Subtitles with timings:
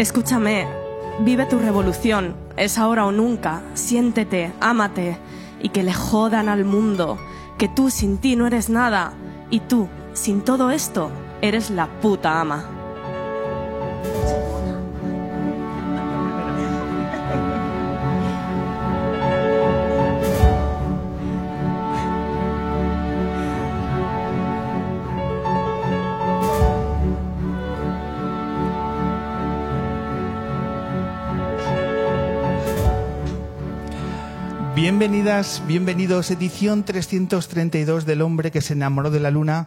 [0.00, 0.66] Escúchame,
[1.26, 5.18] vive tu revolución, es ahora o nunca, siéntete, ámate
[5.60, 7.18] y que le jodan al mundo,
[7.58, 9.12] que tú sin ti no eres nada
[9.50, 11.10] y tú, sin todo esto,
[11.42, 12.79] eres la puta ama.
[35.00, 39.66] Bienvenidas, bienvenidos, edición 332 del hombre que se enamoró de la luna,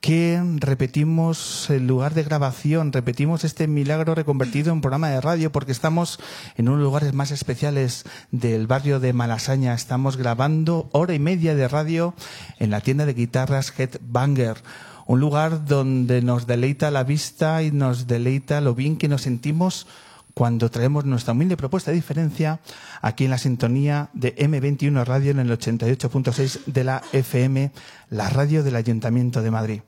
[0.00, 5.70] que repetimos el lugar de grabación, repetimos este milagro reconvertido en programa de radio porque
[5.70, 6.18] estamos
[6.56, 9.72] en unos lugares más especiales del barrio de Malasaña.
[9.72, 12.12] Estamos grabando hora y media de radio
[12.58, 14.56] en la tienda de guitarras Headbanger
[15.06, 19.86] un lugar donde nos deleita la vista y nos deleita lo bien que nos sentimos
[20.34, 22.60] cuando traemos nuestra humilde propuesta de diferencia
[23.00, 27.70] aquí en la sintonía de M21 Radio en el 88.6 de la FM,
[28.10, 29.80] la radio del Ayuntamiento de Madrid.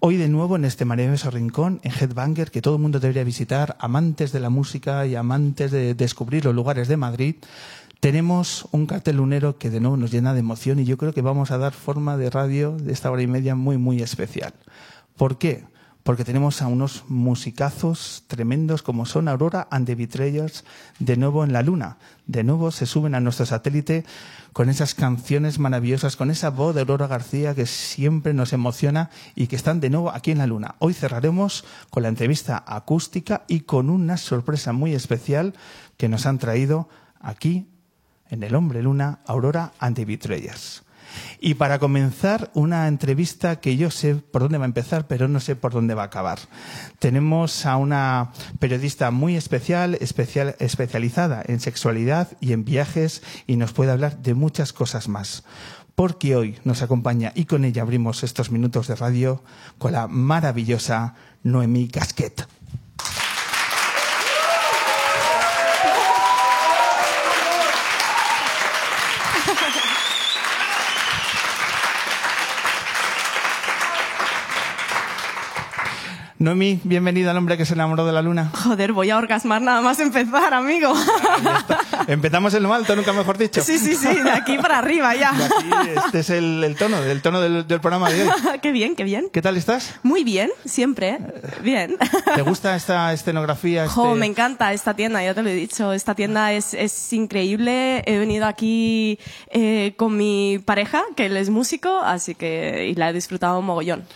[0.00, 3.76] Hoy de nuevo en este maravilloso rincón, en Headbanger, que todo el mundo debería visitar,
[3.80, 7.34] amantes de la música y amantes de descubrir los lugares de Madrid,
[8.00, 11.20] tenemos un cartel lunero que de nuevo nos llena de emoción y yo creo que
[11.20, 14.54] vamos a dar forma de radio de esta hora y media muy, muy especial.
[15.18, 15.64] ¿Por qué?
[16.02, 20.64] Porque tenemos a unos musicazos tremendos como son Aurora and the Betrayers
[20.98, 21.98] de nuevo en la luna.
[22.26, 24.04] De nuevo se suben a nuestro satélite
[24.52, 29.46] con esas canciones maravillosas, con esa voz de Aurora García que siempre nos emociona y
[29.46, 30.74] que están de nuevo aquí en la luna.
[30.78, 35.54] Hoy cerraremos con la entrevista acústica y con una sorpresa muy especial
[35.96, 36.88] que nos han traído
[37.20, 37.68] aquí
[38.28, 40.82] en El Hombre Luna, Aurora and the Betrayers.
[41.40, 45.40] Y para comenzar, una entrevista que yo sé por dónde va a empezar, pero no
[45.40, 46.38] sé por dónde va a acabar.
[46.98, 53.72] Tenemos a una periodista muy especial, especial especializada en sexualidad y en viajes, y nos
[53.72, 55.44] puede hablar de muchas cosas más.
[55.94, 59.42] Porque hoy nos acompaña y con ella abrimos estos minutos de radio
[59.78, 62.46] con la maravillosa Noemí Casquet.
[76.40, 78.50] Noemi, bienvenida al hombre que se enamoró de la luna.
[78.54, 80.90] Joder, voy a orgasmar nada más empezar, amigo.
[82.06, 83.60] Empezamos en lo alto, nunca mejor dicho.
[83.62, 85.34] Sí, sí, sí, de aquí para arriba ya.
[86.06, 88.30] este es el, tono, el tono del, programa de hoy.
[88.62, 89.28] qué bien, qué bien.
[89.30, 89.96] ¿Qué tal estás?
[90.02, 91.18] Muy bien, siempre.
[91.62, 91.98] Bien.
[92.34, 93.86] ¿Te gusta esta escenografía?
[93.86, 95.92] Jo, me encanta esta tienda, ya te lo he dicho.
[95.92, 98.02] Esta tienda es, es increíble.
[98.06, 99.18] He venido aquí
[99.50, 103.66] eh, con mi pareja, que él es músico, así que y la he disfrutado un
[103.66, 104.06] mogollón.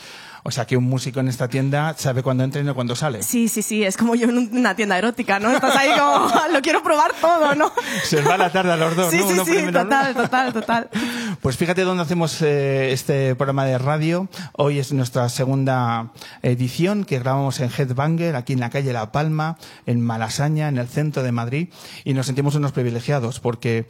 [0.47, 3.23] O sea que un músico en esta tienda sabe cuándo entra y no cuándo sale.
[3.23, 5.51] Sí, sí, sí, es como yo en una tienda erótica, ¿no?
[5.51, 7.73] Estás ahí como, lo quiero probar todo, ¿no?
[8.03, 9.43] Se va la tarde a los dos, sí, ¿no?
[9.43, 10.91] Sí, sí, total, total, total.
[11.41, 14.29] Pues fíjate dónde hacemos eh, este programa de radio.
[14.53, 16.13] Hoy es nuestra segunda
[16.43, 20.89] edición que grabamos en Headbanger, aquí en la calle La Palma, en Malasaña, en el
[20.89, 21.69] centro de Madrid,
[22.05, 23.87] y nos sentimos unos privilegiados porque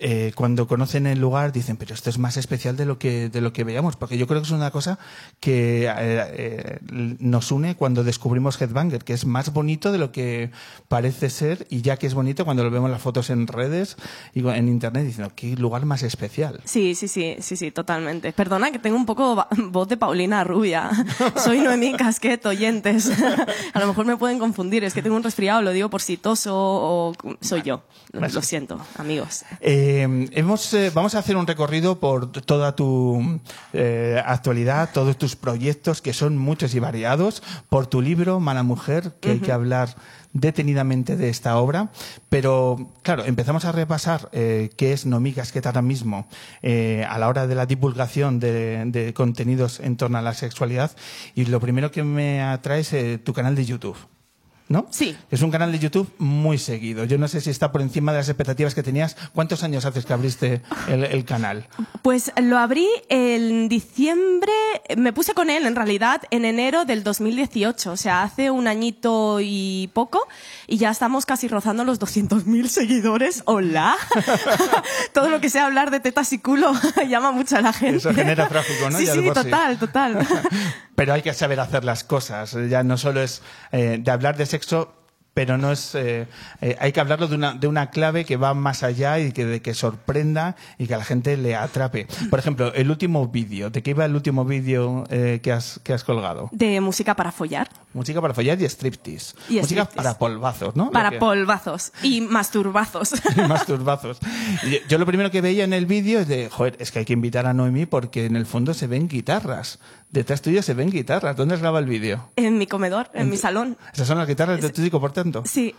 [0.00, 3.40] eh, cuando conocen el lugar dicen, pero esto es más especial de lo que, de
[3.40, 4.98] lo que veíamos, porque yo creo que es una cosa
[5.40, 6.78] que eh, eh,
[7.18, 10.50] nos une cuando descubrimos Headbanger, que es más bonito de lo que
[10.88, 13.96] parece ser, y ya que es bonito cuando lo vemos las fotos en redes
[14.34, 16.60] y en internet, dicen, qué lugar más especial.
[16.64, 18.32] Sí, sí, sí, sí, sí, totalmente.
[18.32, 20.90] Perdona que tengo un poco voz de Paulina Rubia.
[21.36, 23.10] Soy Noemí Casquet, oyentes.
[23.74, 26.16] A lo mejor me pueden confundir, es que tengo un resfriado, lo digo por si
[26.16, 27.82] toso o soy yo.
[28.12, 29.44] Lo, siento, amigos.
[29.60, 29.87] Eh,
[30.32, 33.40] hemos, eh, vamos a hacer un recorrido por toda tu
[33.72, 39.14] eh, actualidad, todos tus proyectos, que son muchos y variados, por tu libro, Mala Mujer,
[39.20, 39.94] que hay que hablar
[40.32, 41.90] detenidamente de esta obra,
[42.28, 46.28] pero claro, empezamos a repasar qué es Nomigas, que ahora mismo
[46.62, 50.92] a la hora de la divulgación de, de, contenidos en torno a la sexualidad.
[51.34, 53.96] Y lo primero que me atrae es tu canal de YouTube.
[54.68, 54.86] ¿No?
[54.90, 55.16] Sí.
[55.30, 57.04] Es un canal de YouTube muy seguido.
[57.04, 59.16] Yo no sé si está por encima de las expectativas que tenías.
[59.34, 61.66] ¿Cuántos años haces que abriste el, canal?
[62.02, 64.52] Pues lo abrí en diciembre,
[64.96, 69.38] me puse con él en realidad en enero del 2018, o sea, hace un añito
[69.40, 70.26] y poco,
[70.66, 73.42] y ya estamos casi rozando los 200.000 seguidores.
[73.46, 73.96] ¡Hola!
[75.12, 76.72] Todo lo que sea hablar de tetas y culo
[77.08, 77.96] llama mucho a la gente.
[77.96, 78.98] Eso genera tráfico, ¿no?
[78.98, 80.26] Sí, sí, total, total.
[80.98, 82.56] Pero hay que saber hacer las cosas.
[82.68, 83.40] Ya no solo es
[83.70, 84.97] eh, de hablar de sexo
[85.38, 85.94] pero no es.
[85.94, 86.26] eh,
[86.60, 89.44] eh, hay que hablarlo de una, de una clave que va más allá y que,
[89.44, 92.08] de que sorprenda y que a la gente le atrape.
[92.28, 93.70] Por ejemplo, el último vídeo.
[93.70, 96.48] ¿De qué iba el último vídeo eh, que, has, que has colgado?
[96.50, 97.68] De música para follar.
[97.94, 99.36] Música para follar y striptease.
[99.48, 99.94] Y Música striptease.
[99.96, 100.90] para polvazos, ¿no?
[100.90, 103.12] Para que- polvazos y masturbazos.
[103.36, 104.18] y masturbazos.
[104.88, 107.12] Yo lo primero que veía en el vídeo es de, joder, es que hay que
[107.12, 109.78] invitar a Noemí porque en el fondo se ven guitarras.
[110.10, 111.36] Detrás tuyo se ven guitarras.
[111.36, 112.30] ¿Dónde has grabado el vídeo?
[112.36, 113.76] en mi comedor, en mi salón.
[113.92, 115.12] Esas son las guitarras de tu chico, por
[115.44, 115.74] Sí.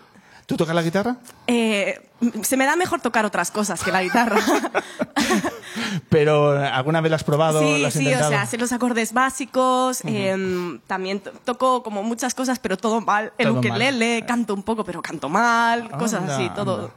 [0.45, 1.17] ¿Tú tocas la guitarra?
[1.45, 2.01] Eh,
[2.41, 4.39] se me da mejor tocar otras cosas que la guitarra.
[6.09, 7.59] Pero ¿alguna vez la has probado?
[7.61, 8.31] sí, ¿La has sí, o intentado?
[8.31, 13.31] sea, sé los acordes básicos, em, también to- toco como muchas cosas, pero todo mal.
[13.37, 13.65] El Todo mal.
[13.71, 16.75] ukelele, canto un poco, pero canto mal, cosas Anda, así, todo.
[16.75, 16.93] anda.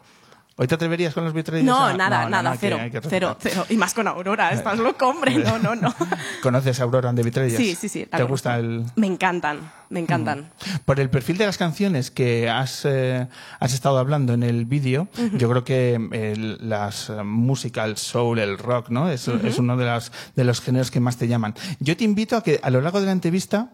[0.56, 1.64] ¿Hoy te atreverías con los vitrellos?
[1.64, 3.64] No, nada, no, nada, cero, que cero, cero.
[3.70, 5.94] Y más con Aurora, estás loco, hombre, no, no, no.
[6.42, 7.56] ¿Conoces a Aurora de Vitrellas?
[7.56, 8.06] Sí, sí, sí.
[8.06, 8.84] ¿Te gusta el...?
[8.96, 10.50] Me encantan, me encantan.
[10.84, 13.28] Por el perfil de las canciones que has, eh,
[13.60, 18.38] has estado hablando en el vídeo, yo creo que el- las eh, música, el soul,
[18.38, 19.10] el rock, ¿no?
[19.10, 21.54] Es, es uno de, las, de los géneros que más te llaman.
[21.80, 23.70] Yo te invito a que a lo largo de la entrevista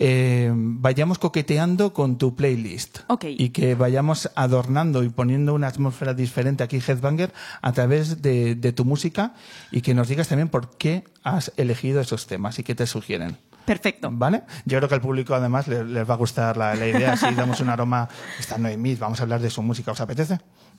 [0.00, 3.00] eh, vayamos coqueteando con tu playlist.
[3.08, 3.24] Ok.
[3.28, 8.72] Y que vayamos adornando y poniendo una atmósfera diferente aquí, Headbanger, a través de, de
[8.72, 9.34] tu música
[9.72, 13.38] y que nos digas también por qué has elegido esos temas y qué te sugieren.
[13.64, 14.08] Perfecto.
[14.12, 14.44] ¿Vale?
[14.64, 17.16] Yo creo que al público además les, les va a gustar la, la idea.
[17.18, 18.08] Si damos un aroma,
[18.38, 19.90] está Noemí, vamos a hablar de su música.
[19.90, 20.38] ¿Os apetece?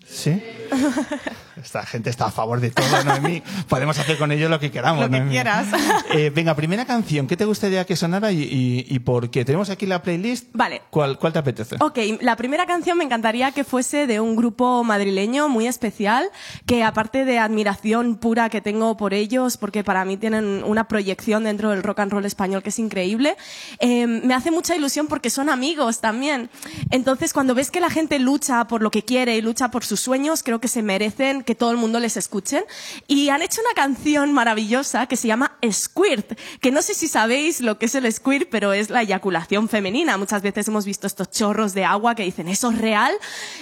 [0.09, 0.41] ¿Sí?
[1.61, 3.43] Esta gente está a favor de todo, Noemí.
[3.67, 5.01] Podemos hacer con ellos lo que queramos.
[5.03, 5.31] Lo que Noemí.
[5.31, 5.67] quieras.
[6.11, 7.27] Eh, venga, primera canción.
[7.27, 9.45] ¿Qué te gustaría que sonara y, y, y por qué?
[9.45, 10.47] Tenemos aquí la playlist.
[10.53, 10.81] Vale.
[10.89, 11.75] ¿Cuál, cuál te apetece?
[11.81, 16.27] Ok, la primera canción me encantaría que fuese de un grupo madrileño muy especial,
[16.65, 21.43] que aparte de admiración pura que tengo por ellos, porque para mí tienen una proyección
[21.43, 23.35] dentro del rock and roll español que es increíble,
[23.79, 26.49] eh, me hace mucha ilusión porque son amigos también.
[26.89, 29.98] Entonces, cuando ves que la gente lucha por lo que quiere y lucha por sus
[30.01, 32.63] sueños, creo que se merecen que todo el mundo les escuchen.
[33.07, 37.61] Y han hecho una canción maravillosa que se llama Squirt, que no sé si sabéis
[37.61, 40.17] lo que es el squirt, pero es la eyaculación femenina.
[40.17, 43.13] Muchas veces hemos visto estos chorros de agua que dicen, ¿eso es real?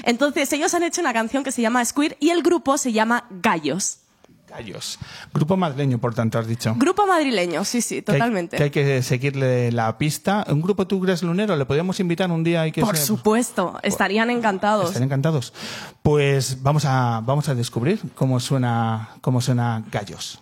[0.03, 3.25] Entonces, ellos han hecho una canción que se llama Squirt y el grupo se llama
[3.29, 3.99] Gallos.
[4.47, 4.97] Gallos.
[5.33, 6.73] Grupo madrileño, por tanto, has dicho.
[6.77, 8.57] Grupo madrileño, sí, sí, Que hay- totalmente.
[8.57, 10.45] Que hay que seguirle la pista.
[10.49, 11.55] ¿Un grupo tú crees lunero?
[11.55, 12.65] ¿Le podríamos invitar un día?
[12.65, 14.87] y que Por supuesto, estarían encantados.
[14.87, 15.53] Están encantados.
[16.01, 20.39] Pues vamos a, vamos a descubrir cómo suena, cómo suena Gallos.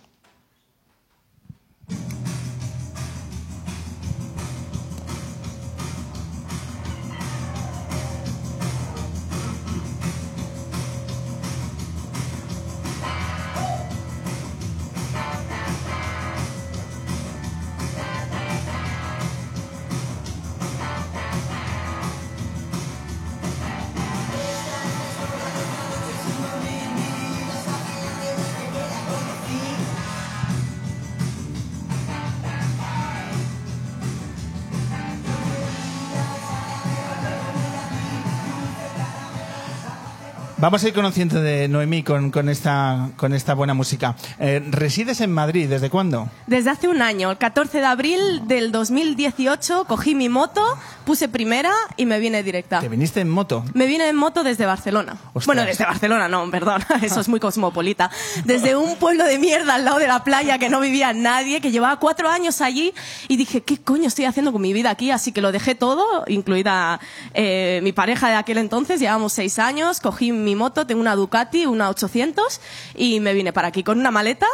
[40.58, 44.16] Vamos a ir conociendo de Noemí con, con, esta, con esta buena música.
[44.38, 45.68] Eh, ¿Resides en Madrid?
[45.68, 46.30] ¿Desde cuándo?
[46.46, 50.64] Desde hace un año, el 14 de abril del 2018, cogí mi moto,
[51.04, 52.80] puse primera y me vine directa.
[52.80, 53.66] ¿Te viniste en moto?
[53.74, 55.18] Me vine en moto desde Barcelona.
[55.34, 55.44] Ostras.
[55.44, 58.10] Bueno, desde Barcelona no, perdón, eso es muy cosmopolita.
[58.46, 61.70] Desde un pueblo de mierda al lado de la playa que no vivía nadie, que
[61.70, 62.94] llevaba cuatro años allí
[63.28, 65.10] y dije, ¿qué coño estoy haciendo con mi vida aquí?
[65.10, 66.98] Así que lo dejé todo, incluida
[67.34, 71.66] eh, mi pareja de aquel entonces, llevamos seis años, cogí mi moto, tengo una Ducati,
[71.66, 72.60] una 800
[72.94, 74.46] y me vine para aquí con una maleta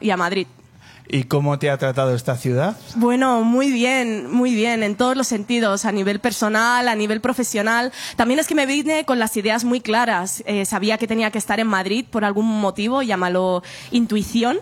[0.00, 0.46] y a Madrid.
[1.10, 2.76] ¿Y cómo te ha tratado esta ciudad?
[2.96, 7.92] Bueno, muy bien, muy bien, en todos los sentidos, a nivel personal, a nivel profesional.
[8.16, 10.42] También es que me vine con las ideas muy claras.
[10.44, 14.58] Eh, sabía que tenía que estar en Madrid por algún motivo, llámalo intuición.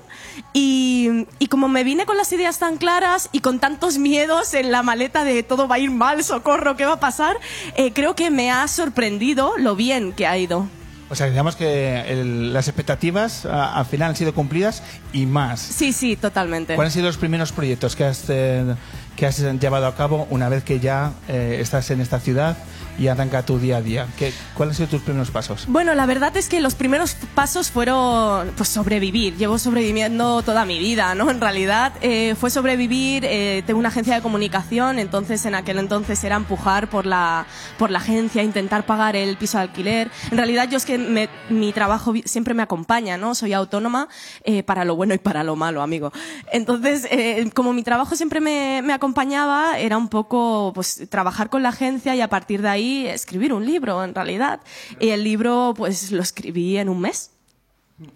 [0.52, 4.70] Y, y como me vine con las ideas tan claras y con tantos miedos en
[4.70, 7.36] la maleta de todo va a ir mal, socorro, ¿qué va a pasar?
[7.74, 10.68] Eh, creo que me ha sorprendido lo bien que ha ido.
[11.08, 14.82] O sea, digamos que el- las expectativas a- al final han sido cumplidas
[15.12, 15.60] y más.
[15.60, 16.74] Sí, sí, totalmente.
[16.74, 18.74] ¿Cuáles han sido los primeros proyectos que has, eh,
[19.14, 22.56] que has llevado a cabo una vez que ya eh, estás en esta ciudad
[22.98, 24.06] y arranca tu día a día?
[24.18, 25.64] ¿Qué, ¿Cuáles han sido tus primeros pasos?
[25.68, 29.36] Bueno, la verdad es que los primeros pasos fueron pues sobrevivir.
[29.36, 31.30] Llevo sobreviviendo toda mi vida, ¿no?
[31.30, 33.24] En realidad eh, fue sobrevivir.
[33.26, 37.46] eh, tengo una agencia de comunicación, entonces en aquel entonces era empujar por la
[37.78, 40.10] por la agencia, intentar pagar el piso de alquiler.
[40.30, 43.34] En realidad yo es que me- mi trabajo siempre me acompaña, ¿no?
[43.34, 44.08] Soy autónoma
[44.44, 46.12] eh, para lo bueno y para lo malo, amigo.
[46.52, 51.62] Entonces, eh, como mi trabajo siempre me, me acompañaba, era un poco pues trabajar con
[51.62, 54.60] la agencia y a partir de ahí ahí escribir un libro, en realidad.
[55.00, 57.32] Y el libro, pues lo escribí en un mes.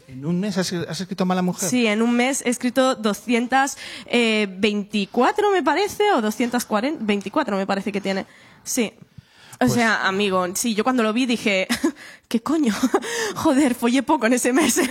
[0.09, 1.67] ¿En un mes has, escrito Mala Mujer?
[1.69, 8.03] Sí, en un mes he escrito 224, me parece, o 240, 24 me parece que
[8.03, 8.27] tiene.
[8.63, 8.93] Sí.
[9.55, 11.67] O pues sea, amigo, sí, yo cuando lo vi dije,
[12.29, 12.75] ¿qué coño?
[13.37, 14.83] Joder, follé poco en ese mes.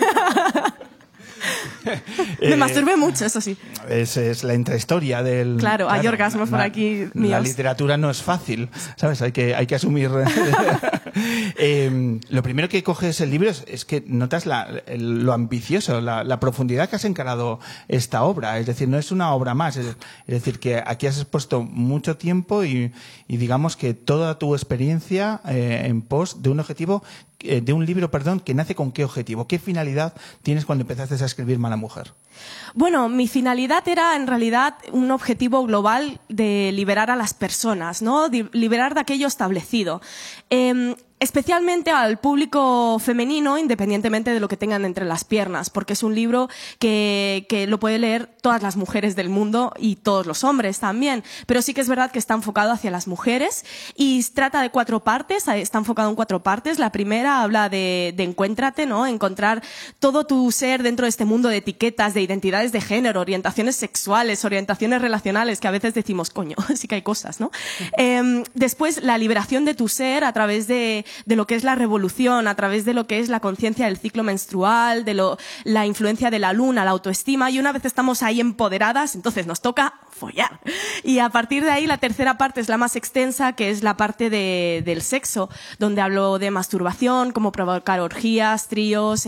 [2.41, 3.58] Me masturbé mucho, eso sí.
[3.88, 5.58] Es, es la intrahistoria del.
[5.58, 7.31] Claro, hay orgasmos por aquí míos.
[7.31, 9.22] La literatura no es fácil, ¿sabes?
[9.22, 10.10] Hay que, hay que asumir.
[11.58, 16.39] eh, lo primero que coges el libro es, que notas la, lo ambicioso, la, la,
[16.39, 18.60] profundidad que has encarado esta obra.
[18.60, 19.77] Es decir, no es una obra más.
[19.77, 19.96] Es,
[20.27, 22.91] decir, que aquí has expuesto mucho tiempo y,
[23.27, 27.86] y digamos que toda tu experiencia eh, en pos de un objetivo eh, de un
[27.86, 31.77] libro, perdón, que nace con qué objetivo, qué finalidad tienes cuando empezaste a escribir Mala
[31.77, 32.13] Mujer.
[32.74, 38.27] Bueno, mi finalidad era en realidad un objetivo global de liberar a las personas, ¿no?
[38.51, 40.01] liberar de aquello establecido.
[40.50, 46.04] Eh, especialmente al público femenino, independientemente de lo que tengan entre las piernas, porque es
[46.04, 46.50] un libro
[46.80, 51.24] que, que, lo puede leer todas las mujeres del mundo y todos los hombres también.
[51.46, 55.02] Pero sí que es verdad que está enfocado hacia las mujeres y trata de cuatro
[55.02, 56.80] partes, está enfocado en cuatro partes.
[56.80, 59.06] La primera habla de, de encuéntrate, ¿no?
[59.06, 59.62] Encontrar
[60.00, 64.46] todo tu ser dentro de este mundo de etiquetas, de identidades de género, orientaciones sexuales,
[64.46, 67.52] orientaciones relacionales, que a veces decimos, coño, sí que hay cosas, ¿no?
[67.98, 71.75] Eh, después, la liberación de tu ser a través de de lo que es la
[71.75, 75.86] revolución, a través de lo que es la conciencia del ciclo menstrual, de lo, la
[75.86, 79.94] influencia de la luna, la autoestima, y una vez estamos ahí empoderadas, entonces nos toca
[80.10, 80.60] follar.
[81.04, 83.98] Y a partir de ahí la tercera parte es la más extensa, que es la
[83.98, 89.28] parte de, del sexo, donde hablo de masturbación, cómo provocar orgías, tríos,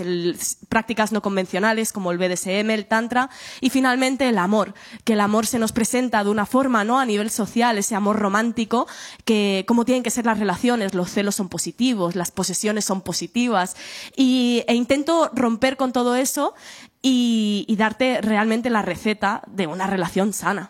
[0.70, 4.74] prácticas no convencionales como el BDSM, el tantra, y finalmente el amor,
[5.04, 7.00] que el amor se nos presenta de una forma, ¿no?
[7.00, 8.88] A nivel social, ese amor romántico,
[9.26, 11.71] que cómo tienen que ser las relaciones, los celos son positivos,
[12.14, 13.76] las posesiones son positivas,
[14.16, 16.54] y, e intento romper con todo eso
[17.02, 20.70] y, y darte realmente la receta de una relación sana.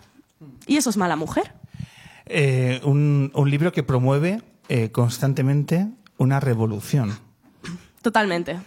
[0.68, 1.54] Y eso es mala mujer.
[2.26, 7.18] Eh, un, un, libro que promueve eh, constantemente una revolución.
[8.02, 8.60] Totalmente.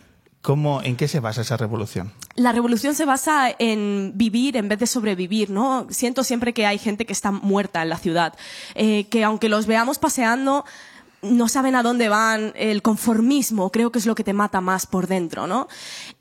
[0.42, 2.12] ¿Cómo, ¿En qué se basa esa revolución?
[2.34, 5.86] La revolución se basa en vivir en vez de sobrevivir, ¿no?
[5.88, 8.34] Siento siempre que hay gente que está muerta en la ciudad,
[8.74, 10.66] eh, que aunque los veamos paseando,
[11.24, 14.86] no saben a dónde van, el conformismo creo que es lo que te mata más
[14.86, 15.68] por dentro, ¿no?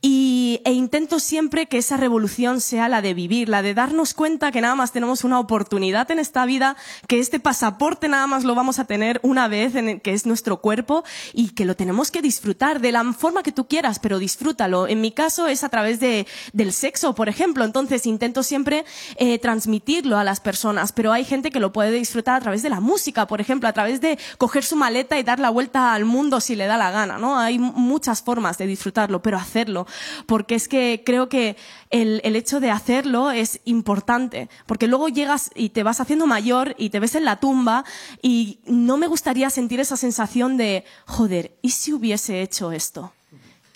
[0.01, 4.51] Y, e intento siempre que esa revolución sea la de vivir, la de darnos cuenta
[4.51, 6.75] que nada más tenemos una oportunidad en esta vida,
[7.07, 11.03] que este pasaporte nada más lo vamos a tener una vez, que es nuestro cuerpo,
[11.33, 14.87] y que lo tenemos que disfrutar de la forma que tú quieras, pero disfrútalo.
[14.87, 18.85] En mi caso es a través de, del sexo, por ejemplo, entonces intento siempre
[19.17, 22.69] eh, transmitirlo a las personas, pero hay gente que lo puede disfrutar a través de
[22.69, 26.05] la música, por ejemplo, a través de coger su maleta y dar la vuelta al
[26.05, 27.37] mundo si le da la gana, ¿no?
[27.39, 29.87] Hay muchas formas de disfrutarlo, pero hacerlo.
[30.25, 31.57] Porque es que creo que
[31.89, 34.49] el, el hecho de hacerlo es importante.
[34.65, 37.83] Porque luego llegas y te vas haciendo mayor y te ves en la tumba
[38.21, 43.13] y no me gustaría sentir esa sensación de, joder, ¿y si hubiese hecho esto?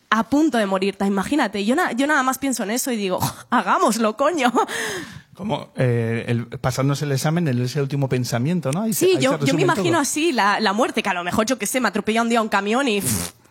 [0.10, 1.66] a punto de morirte, imagínate.
[1.66, 3.20] Yo, yo nada más pienso en eso y digo,
[3.50, 4.52] hagámoslo, coño.
[5.38, 8.92] Como eh, el, pasándose el examen en ese último pensamiento, ¿no?
[8.92, 11.68] sí, yo, yo, me imagino así la, la, muerte, que a lo mejor yo que
[11.68, 13.04] sé, me atropella un día un camión y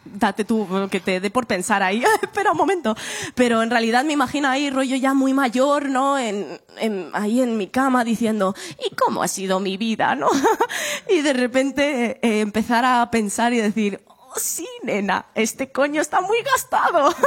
[0.04, 2.96] date tú que te dé por pensar ahí, espera un momento.
[3.36, 6.18] Pero en realidad me imagino ahí rollo ya muy mayor, ¿no?
[6.18, 10.28] En, en, ahí en mi cama diciendo, ¿y cómo ha sido mi vida, no?
[11.08, 16.20] y de repente eh, empezar a pensar y decir, oh sí, nena, este coño está
[16.20, 17.14] muy gastado.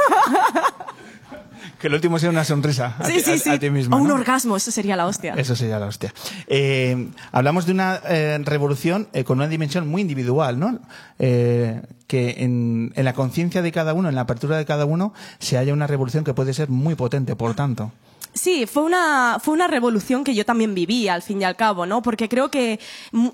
[1.80, 3.58] Que el último sea una sonrisa a, sí, sí, sí.
[3.58, 3.96] ti mismo.
[3.96, 5.34] O un orgasmo, eso sería la hostia.
[5.34, 6.12] Eso sería la hostia.
[6.46, 10.78] Eh, hablamos de una eh, revolución eh, con una dimensión muy individual, ¿no?
[11.18, 15.14] Eh, que en, en la conciencia de cada uno, en la apertura de cada uno,
[15.38, 17.92] se haya una revolución que puede ser muy potente, por tanto.
[18.32, 21.84] Sí, fue una, fue una revolución que yo también viví, al fin y al cabo,
[21.84, 22.00] ¿no?
[22.00, 22.78] Porque creo que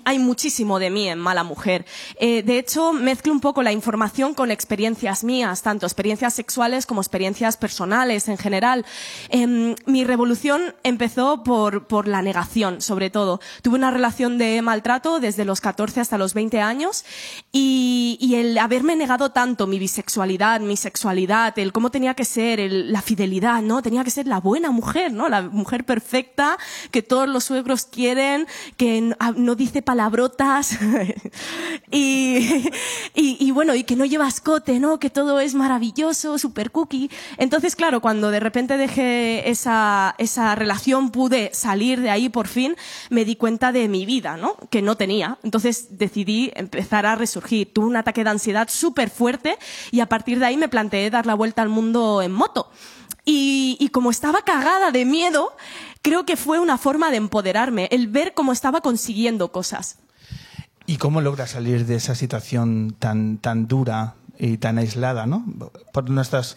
[0.05, 1.85] hay muchísimo de mí en Mala Mujer.
[2.19, 7.01] Eh, de hecho, mezclo un poco la información con experiencias mías, tanto experiencias sexuales como
[7.01, 8.85] experiencias personales en general.
[9.29, 13.39] Eh, mi revolución empezó por, por la negación, sobre todo.
[13.61, 17.05] Tuve una relación de maltrato desde los 14 hasta los 20 años
[17.51, 22.59] y, y el haberme negado tanto mi bisexualidad, mi sexualidad, el cómo tenía que ser,
[22.71, 23.83] la fidelidad, ¿no?
[23.83, 25.29] Tenía que ser la buena mujer ¿no?
[25.29, 26.57] La mujer perfecta
[26.91, 30.77] que todos los suegros quieren, que no dice palabrotas
[31.91, 32.69] y,
[33.13, 34.99] y, bueno, y que no lleva escote, ¿no?
[34.99, 37.09] Que todo es maravilloso, super cookie.
[37.37, 42.75] Entonces, claro, cuando de repente dejé esa, esa relación, pude salir de ahí por fin,
[43.09, 44.55] me di cuenta de mi vida, ¿no?
[44.69, 45.37] Que no tenía.
[45.43, 47.73] Entonces decidí empezar a resurgir.
[47.73, 49.57] Tuve un ataque de ansiedad súper fuerte
[49.91, 52.69] y a partir de ahí me planteé dar la vuelta al mundo en moto.
[53.29, 55.51] Y, como estaba cagada de miedo,
[56.01, 59.97] creo que fue una forma de empoderarme, el ver cómo estaba consiguiendo cosas.
[60.85, 65.43] ¿Y cómo logras salir de esa situación tan, tan dura y tan aislada, ¿no?
[65.91, 66.55] Por nuestras,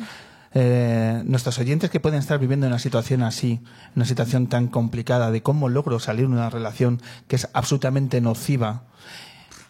[0.55, 3.59] eh, nuestros oyentes que pueden estar viviendo en una situación así,
[3.97, 8.85] una situación tan complicada, de cómo logro salir de una relación que es absolutamente nociva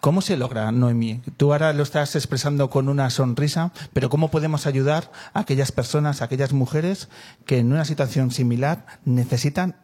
[0.00, 1.20] ¿Cómo se logra, Noemí?
[1.36, 6.22] Tú ahora lo estás expresando con una sonrisa, pero ¿cómo podemos ayudar a aquellas personas,
[6.22, 7.10] a aquellas mujeres
[7.44, 9.76] que en una situación similar necesitan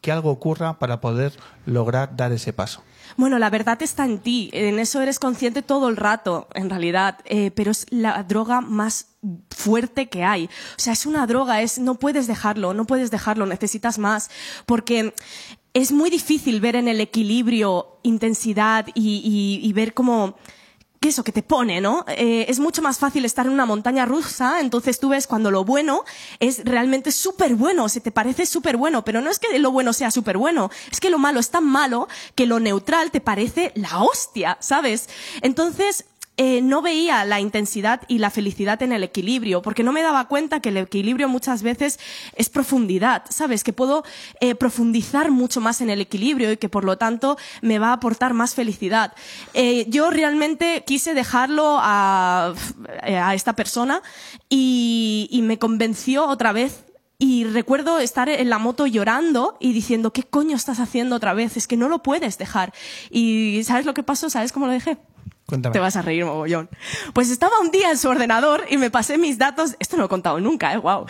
[0.00, 1.32] que algo ocurra para poder
[1.66, 2.84] lograr dar ese paso?
[3.16, 7.18] Bueno, la verdad está en ti, en eso eres consciente todo el rato, en realidad,
[7.24, 9.08] eh, pero es la droga más
[9.50, 10.44] fuerte que hay.
[10.44, 14.30] O sea, es una droga, es no puedes dejarlo, no puedes dejarlo, necesitas más,
[14.66, 15.14] porque
[15.74, 20.36] es muy difícil ver en el equilibrio intensidad y, ver cómo
[21.00, 22.04] que eso que te pone, ¿no?
[22.08, 25.64] Eh, es mucho más fácil estar en una montaña rusa, entonces tú ves cuando lo
[25.64, 26.04] bueno
[26.38, 29.92] es realmente súper bueno, se te parece súper bueno, pero no es que lo bueno
[29.92, 33.72] sea súper bueno, es que lo malo es tan malo que lo neutral te parece
[33.74, 35.10] la hostia, ¿sabes?
[35.42, 40.02] Entonces, eh, no veía la intensidad y la felicidad en el equilibrio, porque no me
[40.02, 42.00] daba cuenta que el equilibrio muchas veces
[42.34, 43.62] es profundidad, ¿sabes?
[43.62, 44.04] Que puedo
[44.40, 47.92] eh, profundizar mucho más en el equilibrio y que por lo tanto me va a
[47.94, 49.14] aportar más felicidad.
[49.52, 52.54] Eh, yo realmente quise dejarlo a,
[53.02, 54.02] a esta persona
[54.48, 56.84] y, y me convenció otra vez
[57.18, 61.56] y recuerdo estar en la moto llorando y diciendo, ¿qué coño estás haciendo otra vez?
[61.56, 62.74] Es que no lo puedes dejar.
[63.08, 64.28] Y ¿sabes lo que pasó?
[64.28, 64.98] ¿Sabes cómo lo dejé?
[65.46, 66.70] Te vas a reír, mogollón.
[67.12, 70.06] Pues estaba un día en su ordenador y me pasé mis datos, esto no lo
[70.06, 71.04] he contado nunca, eh, wow.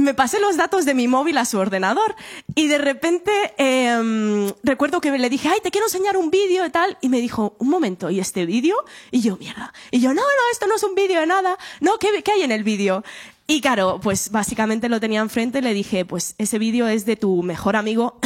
[0.00, 2.14] Me pasé los datos de mi móvil a su ordenador
[2.54, 6.70] y de repente eh, recuerdo que le dije, ay, te quiero enseñar un vídeo y
[6.70, 8.76] tal, y me dijo, un momento, ¿y este vídeo?
[9.10, 9.72] Y yo, mierda.
[9.90, 11.58] Y yo, no, no, esto no es un vídeo de nada.
[11.80, 13.02] No, ¿qué, ¿qué hay en el vídeo?
[13.48, 17.16] Y claro, pues básicamente lo tenía enfrente y le dije, pues ese vídeo es de
[17.16, 18.20] tu mejor amigo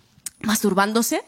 [0.40, 1.22] masturbándose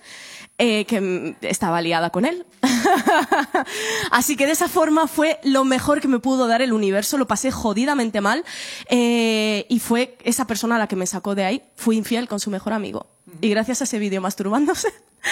[0.58, 2.46] eh, que estaba liada con él.
[4.10, 7.26] Así que de esa forma fue lo mejor que me pudo dar el universo, lo
[7.26, 8.44] pasé jodidamente mal
[8.88, 12.50] eh, y fue esa persona la que me sacó de ahí, fui infiel con su
[12.50, 13.06] mejor amigo.
[13.40, 14.88] Y gracias a ese vídeo masturbándose,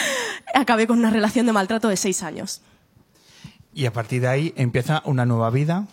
[0.54, 2.62] acabé con una relación de maltrato de seis años.
[3.72, 5.86] Y a partir de ahí empieza una nueva vida,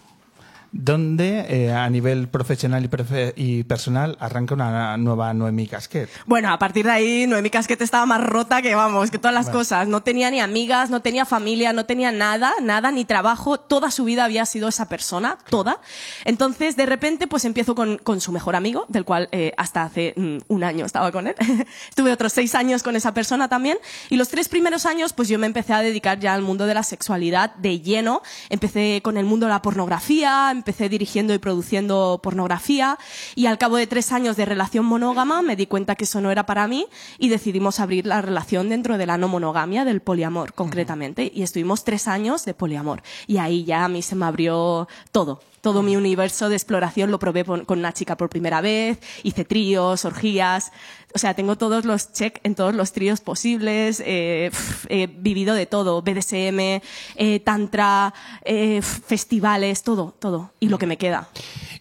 [0.72, 2.90] donde eh, a nivel profesional
[3.36, 6.10] y, personal arranca una nueva Noemí Casquet.
[6.26, 9.50] Bueno, a partir de ahí Noemí Casquet estaba más rota que vamos, que todas las
[9.50, 9.88] cosas.
[9.88, 13.60] No tenía ni amigas, no tenía familia, no tenía nada, nada, ni trabajo.
[13.60, 15.80] Toda su vida había sido esa persona, toda.
[16.26, 20.14] Entonces, de repente, pues empiezo con, con su mejor amigo, del cual eh, hasta hace
[20.16, 21.36] mm, un año estaba con él.
[21.90, 23.78] Estuve otros seis años con esa persona también.
[24.10, 26.74] Y los tres primeros años, pues yo me empecé a dedicar ya al mundo de
[26.74, 28.22] la sexualidad de lleno.
[28.50, 33.00] Empecé con el mundo de la pornografía, empecé dirigiendo y produciendo pornografía
[33.36, 36.30] y al cabo de tres años de relación monógama me di cuenta que eso no
[36.30, 40.52] era para mí y decidimos abrir la relación dentro de la no monogamia, del poliamor
[40.52, 41.32] concretamente.
[41.34, 43.02] Y estuvimos tres años de poliamor.
[43.28, 47.20] Y ahí ya a mí se me abrió todo todo mi universo de exploración lo
[47.20, 50.72] probé con una chica por primera vez, hice tríos, orgías,
[51.18, 54.52] o sea, tengo todos los check en todos los tríos posibles, eh,
[54.88, 56.80] he vivido de todo, BDSM,
[57.16, 58.14] eh, tantra,
[58.46, 61.28] eh, festivales, todo, todo, y lo que me queda.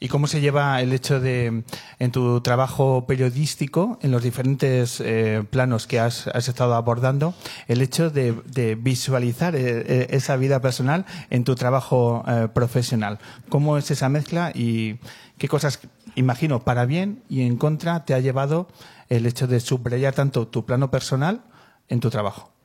[0.00, 1.64] ¿Y cómo se lleva el hecho de,
[1.98, 5.02] en tu trabajo periodístico, en los diferentes
[5.50, 7.34] planos que has, estado abordando,
[7.68, 13.18] el hecho de, visualizar esa vida personal en tu trabajo profesional?
[13.50, 14.98] ¿Cómo es esa mezcla y
[15.38, 15.80] qué cosas,
[16.14, 18.68] imagino, para bien y en contra te ha llevado
[19.08, 21.44] el hecho de subrayar tanto tu plano personal
[21.88, 22.55] en tu trabajo.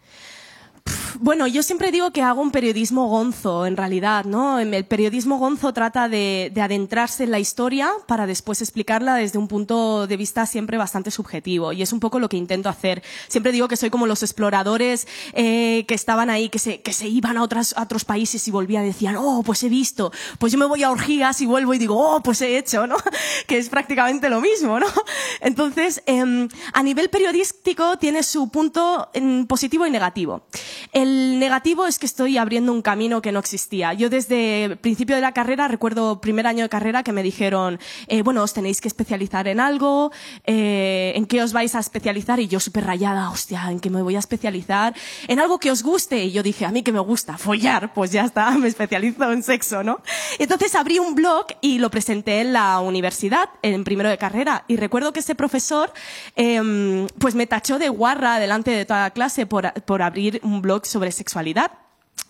[1.23, 4.57] Bueno, yo siempre digo que hago un periodismo gonzo, en realidad, ¿no?
[4.57, 10.07] El periodismo gonzo trata de, adentrarse en la historia para después explicarla desde un punto
[10.07, 11.73] de vista siempre bastante subjetivo.
[11.73, 13.03] Y es un poco lo que intento hacer.
[13.27, 17.07] Siempre digo que soy como los exploradores eh, que estaban ahí, que se, que se
[17.07, 20.11] iban a, otras, a otros países y volvían y decían, oh, pues he visto.
[20.39, 22.95] Pues yo me voy a orgías y vuelvo y digo, oh, pues he hecho, ¿no?
[23.47, 24.87] que es prácticamente lo mismo, ¿no?
[25.41, 29.11] Entonces, em, a nivel periodístico tiene su punto
[29.47, 30.47] positivo y negativo.
[30.93, 33.93] El negativo es que estoy abriendo un camino que no existía.
[33.93, 38.21] Yo desde principio de la carrera, recuerdo primer año de carrera que me dijeron, eh,
[38.21, 40.11] bueno, os tenéis que especializar en algo,
[40.45, 44.01] eh, en qué os vais a especializar y yo súper rayada, hostia, ¿en qué me
[44.01, 44.93] voy a especializar?
[45.27, 48.11] En algo que os guste y yo dije, a mí que me gusta, follar, pues
[48.11, 50.01] ya está, me especializo en sexo, ¿no?
[50.39, 54.75] Entonces abrí un blog y lo presenté en la universidad, en primero de carrera y
[54.75, 55.91] recuerdo que ese profesor
[56.35, 60.60] eh, pues me tachó de guarra delante de toda la clase por, por abrir un
[60.61, 61.71] blog sobre sexualidad.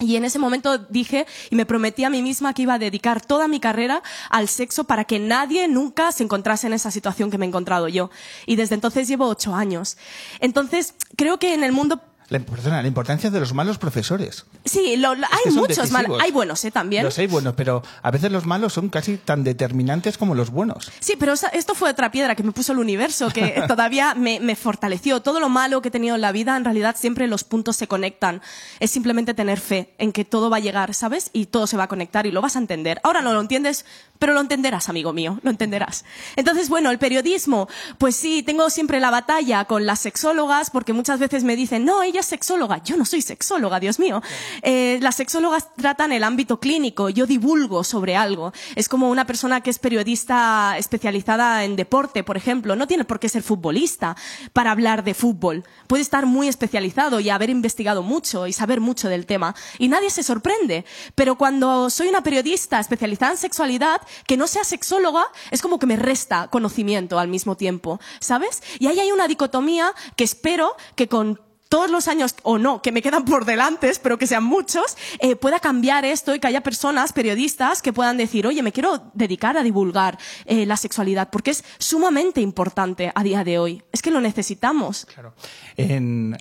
[0.02, 3.24] Y en ese momento dije y me prometí a mí misma que iba a dedicar
[3.24, 7.38] toda mi carrera al sexo para que nadie nunca se encontrase en esa situación que
[7.38, 8.10] me he encontrado yo.
[8.48, 9.98] Y desde entonces llevo ocho años.
[10.40, 14.46] Entonces, creo que en el mundo la, perdona, la importancia de los malos profesores.
[14.64, 16.18] Sí, lo, lo, hay muchos malos.
[16.22, 16.72] Hay buenos, ¿eh?
[16.72, 17.04] También.
[17.04, 20.90] Los hay buenos, pero a veces los malos son casi tan determinantes como los buenos.
[21.02, 24.56] Sí, pero esto fue otra piedra que me puso el universo, que todavía me, me,
[24.56, 25.22] fortaleció.
[25.22, 27.88] Todo lo malo que he tenido en la vida, en realidad siempre los puntos se
[27.88, 28.42] conectan.
[28.80, 31.32] Es simplemente tener fe en que todo va a llegar, ¿sabes?
[31.34, 33.02] Y todo se va a conectar y lo vas a entender.
[33.04, 33.84] Ahora no lo entiendes,
[34.20, 36.06] pero lo entenderás, amigo mío, lo entenderás.
[36.36, 37.68] Entonces, bueno, el periodismo,
[37.98, 42.04] pues sí, tengo siempre la batalla con las sexólogas, porque muchas veces me dicen, no,
[42.04, 42.84] ella sexóloga.
[42.84, 44.22] Yo no soy sexóloga, Dios mío.
[44.62, 47.10] Eh, las sexólogas tratan el ámbito clínico.
[47.10, 48.54] Yo divulgo sobre algo.
[48.76, 52.76] Es como una persona que es periodista especializada en deporte, por ejemplo.
[52.76, 54.16] No tiene por qué ser futbolista
[54.54, 55.64] para hablar de fútbol.
[55.88, 59.56] Puede estar muy especializado y haber investigado mucho y saber mucho del tema.
[59.78, 60.86] Y nadie se sorprende.
[61.16, 65.86] Pero cuando soy una periodista especializada en sexualidad, que no sea sexóloga, es como que
[65.86, 68.00] me resta conocimiento al mismo tiempo.
[68.20, 68.62] ¿Sabes?
[68.80, 71.40] Y ahí hay una dicotomía que espero que con
[71.72, 75.38] todos los años, o no, que me quedan por delante, pero que sean muchos, eh,
[75.38, 79.56] pueda cambiar esto y que haya personas, periodistas, que puedan decir, oye, me quiero dedicar
[79.56, 83.84] a divulgar eh, la sexualidad, porque es sumamente importante a día de hoy.
[83.94, 85.08] Es que lo necesitamos.
[85.14, 85.34] Claro.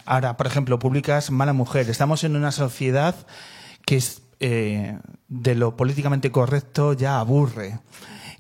[0.04, 1.88] Ahora, por ejemplo, publicas Mala Mujer.
[1.88, 3.14] Estamos en una sociedad
[3.86, 7.78] que es eh, de lo políticamente correcto ya aburre.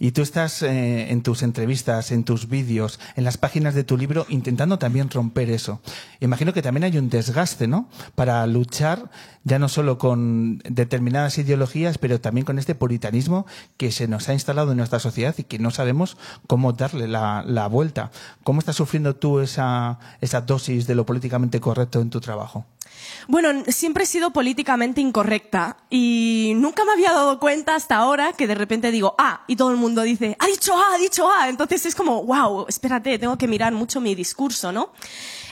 [0.02, 3.98] Y tú estás eh, en tus entrevistas, en tus vídeos, en las páginas de tu
[3.98, 5.82] libro, intentando también romper eso.
[6.20, 7.86] Imagino que también hay un desgaste, ¿no?
[8.14, 9.10] Para luchar
[9.44, 13.44] ya no solo con determinadas ideologías, pero también con este puritanismo
[13.76, 17.44] que se nos ha instalado en nuestra sociedad y que no sabemos cómo darle la,
[17.46, 18.10] la vuelta.
[18.42, 22.64] ¿Cómo estás sufriendo tú esa, esa dosis de lo políticamente correcto en tu trabajo?
[23.28, 28.46] Bueno, siempre he sido políticamente incorrecta y nunca me había dado cuenta hasta ahora que
[28.46, 31.48] de repente digo ah y todo el mundo dice ha dicho ah, ha dicho ah.
[31.48, 34.92] Entonces es como wow, espérate, tengo que mirar mucho mi discurso, ¿no?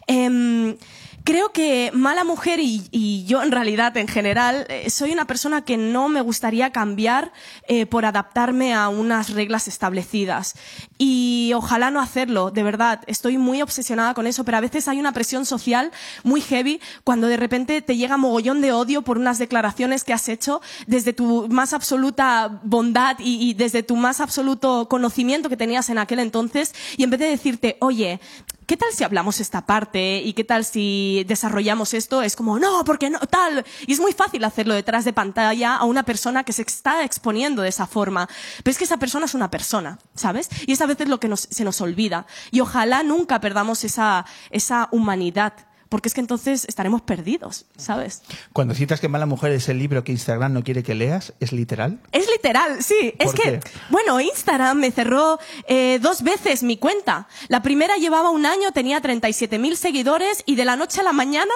[0.07, 0.77] Eh,
[1.25, 5.77] creo que Mala Mujer y, yo en realidad en general eh, soy una persona que
[5.77, 7.33] no me gustaría cambiar
[7.67, 10.55] eh, por adaptarme a unas reglas establecidas.
[10.97, 13.03] Y ojalá no hacerlo, de verdad.
[13.07, 17.27] Estoy muy obsesionada con eso, pero a veces hay una presión social muy heavy cuando
[17.27, 21.49] de repente te llega mogollón de odio por unas declaraciones que has hecho desde tu
[21.49, 27.05] más absoluta bondad y desde tu más absoluto conocimiento que tenías en aquel entonces y
[27.05, 28.21] en vez de decirte, oye,
[28.69, 30.19] ¿qué tal si hablamos esta parte?
[30.23, 32.21] ¿Y qué tal si desarrollamos esto?
[32.21, 33.65] Es como, no, porque no, tal.
[33.87, 37.63] Y es muy fácil hacerlo detrás de pantalla a una persona que se está exponiendo
[37.63, 38.29] de esa forma.
[38.63, 40.51] Pero es que esa persona es una persona, ¿sabes?
[40.67, 42.27] Y es a veces lo que nos, se nos olvida.
[42.51, 45.55] Y ojalá nunca perdamos esa, esa humanidad
[45.89, 48.23] porque es que entonces estaremos perdidos, ¿sabes?
[48.53, 51.53] Cuando citas que Mala Mujer es el libro que Instagram no quiere que leas, ¿es
[51.53, 52.01] literal?
[52.13, 53.15] Es literal, sí.
[53.19, 57.29] Es que, bueno, Instagram me cerró eh, dos veces mi cuenta.
[57.49, 61.53] La primera llevaba un año, tenía 37.000 seguidores y de la noche a la mañana,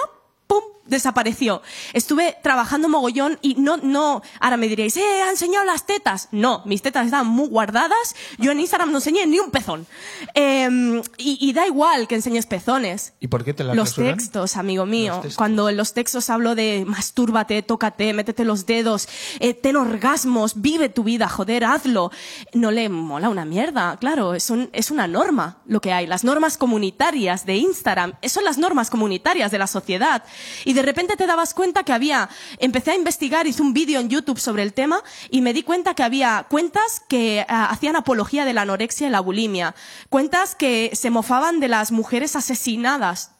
[0.46, 0.62] ¡pum!
[0.86, 1.62] Desapareció.
[1.92, 6.28] Estuve trabajando mogollón y no, no, ahora me diréis, eh, ha enseñado las tetas.
[6.32, 8.14] No, mis tetas estaban muy guardadas.
[8.38, 9.86] Yo en Instagram no enseñé ni un pezón.
[10.34, 13.14] Eh, y, y, da igual que enseñes pezones.
[13.20, 15.14] ¿Y por qué te las Los textos, amigo mío.
[15.14, 15.36] Textos.
[15.36, 19.08] Cuando en los textos hablo de mastúrbate, tócate, métete los dedos,
[19.40, 22.10] eh, ten orgasmos, vive tu vida, joder, hazlo.
[22.54, 26.06] No le mola una mierda, claro, es, un, es una norma lo que hay.
[26.06, 30.24] Las normas comunitarias de Instagram, son las normas comunitarias de la sociedad.
[30.64, 34.08] Y de repente te dabas cuenta que había, empecé a investigar, hice un vídeo en
[34.08, 38.44] YouTube sobre el tema y me di cuenta que había cuentas que uh, hacían apología
[38.44, 39.74] de la anorexia y la bulimia,
[40.08, 43.32] cuentas que se mofaban de las mujeres asesinadas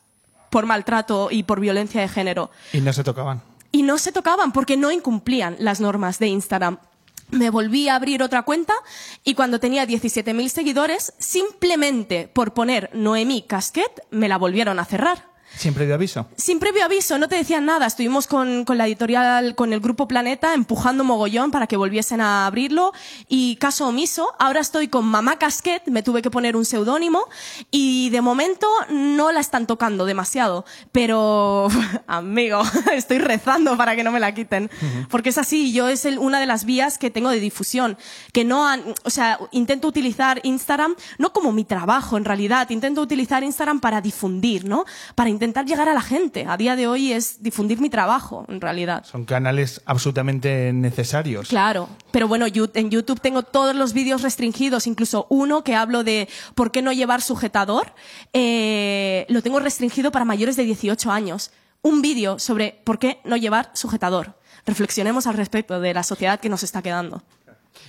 [0.51, 2.51] por maltrato y por violencia de género.
[2.73, 3.43] Y no se tocaban.
[3.73, 6.79] Y no se tocaban porque no incumplían las normas de Instagram.
[7.31, 8.75] Me volví a abrir otra cuenta
[9.25, 15.32] y cuando tenía 17.000 seguidores, simplemente por poner Noemí Casquet, me la volvieron a cerrar.
[15.57, 16.27] Sin previo aviso.
[16.37, 17.87] Sin previo aviso, no te decían nada.
[17.87, 22.47] Estuvimos con, con la editorial, con el grupo Planeta, empujando mogollón para que volviesen a
[22.47, 22.93] abrirlo.
[23.29, 27.25] Y caso omiso, ahora estoy con Mamá Casquet, me tuve que poner un seudónimo.
[27.71, 30.65] Y de momento no la están tocando demasiado.
[30.91, 31.69] Pero,
[32.07, 32.63] amigo,
[32.93, 34.71] estoy rezando para que no me la quiten.
[35.11, 37.97] Porque es así, yo es el- una de las vías que tengo de difusión.
[38.33, 43.01] Que no han, o sea, intento utilizar Instagram no como mi trabajo en realidad, intento
[43.01, 44.85] utilizar Instagram para difundir, ¿no?
[45.15, 46.47] Para intentar llegar a la gente.
[46.47, 49.05] A día de hoy es difundir mi trabajo, en realidad.
[49.05, 51.49] Son canales absolutamente necesarios.
[51.49, 56.29] Claro, pero bueno, en YouTube tengo todos los vídeos restringidos, incluso uno que hablo de
[56.55, 57.93] por qué no llevar sujetador,
[58.33, 61.51] eh, lo tengo restringido para mayores de 18 años.
[61.83, 64.37] Un vídeo sobre por qué no llevar sujetador.
[64.65, 67.25] Reflexionemos al respecto de la sociedad que nos está quedando.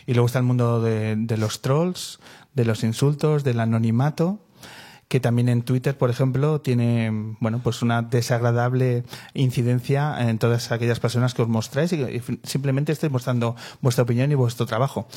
[0.08, 2.20] Y luego está el mundo de, de los trolls,
[2.56, 4.40] de los insultos, del anonimato,
[5.14, 9.04] que también en Twitter, por ejemplo, tiene bueno pues una desagradable
[9.36, 14.34] incidencia en todas aquellas personas que os mostráis y simplemente estáis mostrando vuestra opinión y
[14.34, 15.08] vuestro trabajo.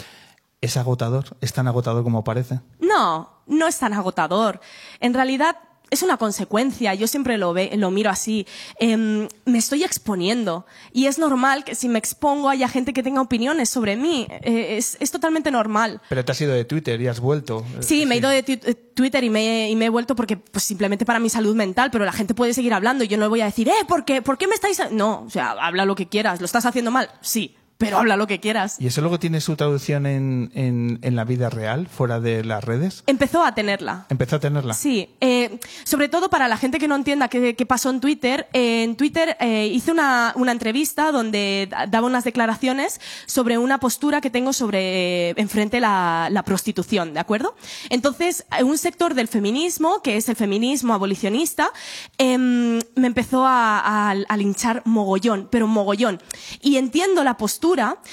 [0.60, 2.60] Es agotador, es tan agotador como parece.
[2.78, 4.60] No, no es tan agotador.
[5.00, 5.56] En realidad
[5.90, 6.94] es una consecuencia.
[6.94, 8.46] Yo siempre lo, ve, lo miro así.
[8.78, 10.66] Em, me estoy exponiendo.
[10.92, 14.26] Y es normal que si me expongo haya gente que tenga opiniones sobre mí.
[14.30, 16.00] Eh, es, es totalmente normal.
[16.08, 17.64] Pero te has ido de Twitter y has vuelto.
[17.80, 20.64] Sí, me he ido de eh, Twitter y me, y me he vuelto porque pues
[20.64, 23.40] simplemente para mi salud mental, pero la gente puede seguir hablando y yo no voy
[23.40, 24.80] a decir, eh, ¿por qué, ¿por qué me estáis...?
[24.80, 24.90] a-?".
[24.90, 26.40] No, o sea, habla lo que quieras.
[26.40, 27.10] ¿Lo estás haciendo mal?
[27.20, 28.76] Sí, pero habla lo que quieras.
[28.80, 32.64] ¿Y eso luego tiene su traducción en, en, en la vida real, fuera de las
[32.64, 33.02] redes?
[33.06, 34.06] Empezó a tenerla.
[34.08, 34.74] Empezó a tenerla.
[34.74, 38.48] Sí, eh, sobre todo para la gente que no entienda qué, qué pasó en Twitter.
[38.52, 43.78] eh, en Twitter eh, hice una, una entrevista donde da- daba unas declaraciones sobre una
[43.78, 47.56] postura que tengo sobre eh, enfrente la, la prostitución, ¿de acuerdo?
[47.90, 51.70] Entonces, eh, un sector del feminismo, que es el feminismo abolicionista,
[52.18, 56.22] em, me empezó a, a- a linchar mogollón, pero mogollón.
[56.62, 57.65] Y entiendo la postura,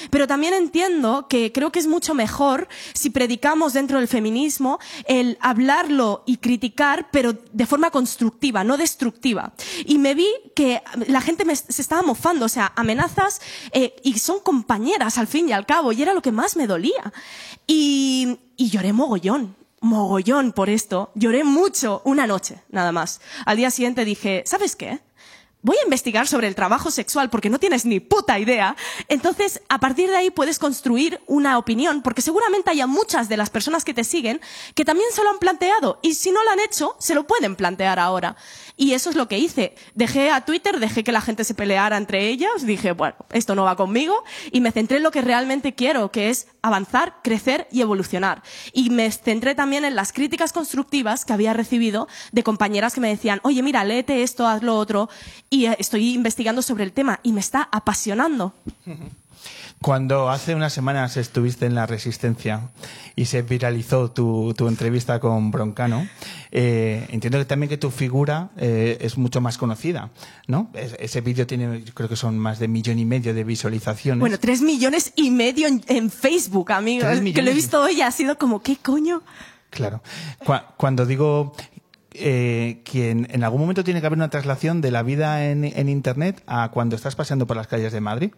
[0.10, 5.38] pero también entiendo que creo que es mucho mejor si predicamos dentro del feminismo el
[5.42, 9.54] hablarlo y criticar, pero de forma constructiva, no destructiva.
[9.86, 14.18] Y me vi que la gente me- se estaba mofando, o sea, amenazas eh, y
[14.20, 17.14] son compañeras al fin y al cabo, y era lo que más me dolía.
[17.68, 19.56] Y, y lloré mogollón.
[19.82, 21.12] Mogollón por esto.
[21.14, 23.20] Lloré mucho una noche, nada más.
[23.46, 25.02] Al día siguiente dije, ¿sabes qué?
[25.64, 28.76] Voy a investigar sobre el trabajo sexual porque no tienes ni puta idea.
[29.08, 33.50] Entonces, a partir de ahí puedes construir una opinión, porque seguramente haya muchas de las
[33.50, 34.42] personas que te siguen
[34.76, 37.56] que también se lo han planteado y si no lo han hecho, se lo pueden
[37.56, 38.36] plantear ahora.
[38.76, 39.76] Y eso es lo que hice.
[39.94, 43.64] Dejé a Twitter, dejé que la gente se peleara entre ellas, dije, bueno, esto no
[43.64, 47.82] va conmigo y me centré en lo que realmente quiero, que es avanzar, crecer y
[47.82, 48.42] evolucionar.
[48.74, 53.10] Y me centré también en las críticas constructivas que había recibido de compañeras que me
[53.10, 55.10] decían, oye, mira, léete esto, haz lo otro.
[55.50, 58.54] Y eh, estoy investigando sobre el tema y me está apasionando.
[59.84, 62.62] Cuando hace unas semanas estuviste en La Resistencia
[63.16, 66.08] y se viralizó tu, tu entrevista con Broncano,
[66.52, 70.10] eh, entiendo que también que tu figura eh, es mucho más conocida,
[70.48, 70.72] ¿no?
[70.74, 74.22] Es- ese vídeo tiene, yo creo que son más de millón y medio de visualizaciones.
[74.22, 77.08] Bueno, tres millones y medio en, en Facebook, amigos.
[77.34, 79.22] Que lo he visto hoy ha sido como, ¿qué coño?
[79.70, 80.02] Claro.
[80.46, 81.54] Cua- Cuando digo
[82.14, 85.66] eh, que en, en algún momento tiene que haber una traslación de la vida en,
[85.66, 88.32] en Internet a cuando estás paseando por las calles de Madrid,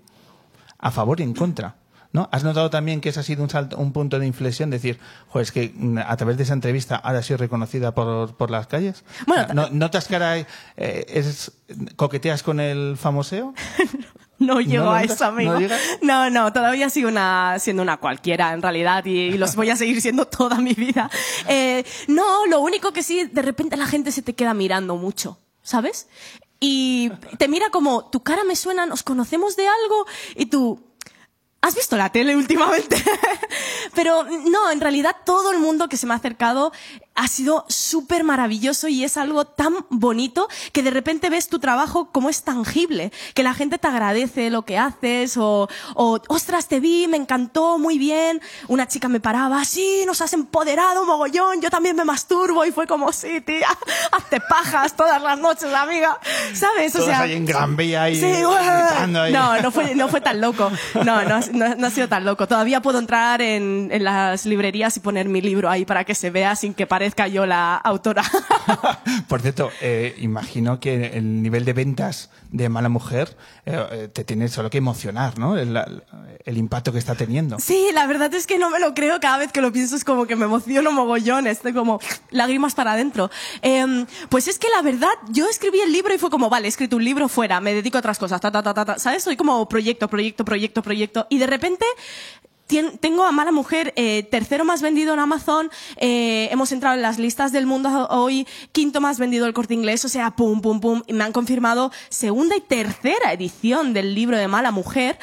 [0.85, 1.75] a favor y en contra.
[2.13, 2.29] ¿No?
[2.31, 4.69] ¿Has notado también que ese ha sido un, salto, un punto de inflexión?
[4.69, 8.49] Decir, joder, es que mm, a través de esa entrevista ahora soy reconocida por, por
[8.51, 9.03] las calles.
[9.27, 10.45] Bueno, ¿no- ¿Notas que ahora eh,
[10.77, 11.51] es,
[11.97, 13.53] coqueteas con el famoseo?
[14.37, 15.57] No llego ¿No a eso, amigo.
[15.57, 15.67] ¿No?
[16.01, 19.77] No, no, todavía sigo una, siendo una cualquiera, en realidad, y, y los voy a
[19.77, 21.09] seguir siendo toda mi vida.
[21.47, 25.39] Eh, no, lo único que sí, de repente la gente se te queda mirando mucho,
[25.63, 26.09] ¿sabes?
[26.67, 30.83] Y te mira como, tu cara me suena, nos conocemos de algo, y tú,
[31.61, 32.95] ¿Has visto la tele últimamente?
[33.95, 36.71] Pero no, en realidad todo el mundo que se me ha acercado
[37.15, 42.09] ha sido súper maravilloso y es algo tan bonito que de repente ves tu trabajo
[42.11, 46.81] como es tangible, que la gente te agradece lo que haces o, o ostras, te
[46.81, 48.41] vi, me encantó, muy bien.
[48.67, 52.85] Una chica me paraba, sí, nos has empoderado, mogollón, yo también me masturbo y fue
[52.85, 53.69] como, sí, tía,
[54.11, 56.19] hazte pajas todas las noches, amiga.
[56.53, 56.91] ¿Sabes?
[56.91, 59.31] Todos ahí en Gran Vía y Sí, gritando ahí.
[59.31, 60.69] no, no fue, no fue tan loco.
[61.05, 62.45] No, no, no, no ha sido tan loco.
[62.47, 66.29] Todavía puedo entrar en, en las librerías y poner mi libro ahí para que se
[66.29, 68.23] vea sin que parezca parezca yo la autora.
[69.27, 73.37] Por cierto, eh, imagino que el nivel de ventas de Mala Mujer
[73.67, 75.55] eh, eh, te tiene solo que emocionar, ¿no?
[75.55, 75.79] El,
[76.45, 77.59] el, impacto que está teniendo.
[77.59, 79.19] Sí, la verdad es que no me lo creo.
[79.19, 81.45] Cada vez que lo pienso es como que me emociono mogollón.
[81.45, 81.99] Estoy como
[82.31, 83.29] lágrimas para adentro.
[83.61, 86.69] Em, pues es que la verdad, yo escribí el libro y fue como, vale, he
[86.69, 89.23] escrito un libro fuera, me dedico a otras cosas, ta, ta, ta, ta, ¿sabes?
[89.23, 91.27] Soy como proyecto, proyecto, proyecto, proyecto.
[91.29, 91.85] Y de repente
[92.67, 97.19] tengo a Mala Mujer, eh, tercero más vendido en Amazon, eh, hemos entrado en las
[97.19, 101.03] listas del mundo hoy, quinto más vendido el corte inglés, o sea, pum, pum, pum,
[101.07, 105.19] y me han confirmado segunda y tercera edición del libro de Mala Mujer.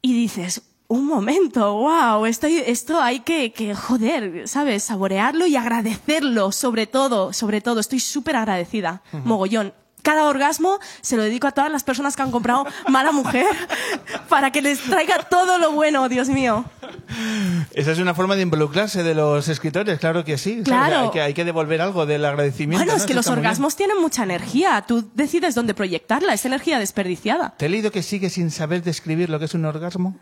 [0.00, 4.84] Y dices, un momento, wow, esto, esto hay que, que, joder, ¿sabes?
[4.84, 9.74] Saborearlo y agradecerlo, sobre todo, sobre todo, estoy súper agradecida, mogollón
[10.08, 13.44] cada orgasmo se lo dedico a todas las personas que han comprado Mala Mujer
[14.30, 16.64] para que les traiga todo lo bueno, Dios mío.
[17.74, 20.62] Esa es una forma de involucrarse de los escritores, claro que sí.
[20.64, 21.00] Claro.
[21.00, 22.82] hay, que, hay, que, devolver algo del agradecimiento.
[22.82, 24.82] Bueno, es que los orgasmos tienen mucha energía.
[24.88, 27.54] Tú decides dónde proyectarla, es energía desperdiciada.
[27.58, 30.16] ¿Te he leído que sigue sin saber describir lo que es un orgasmo?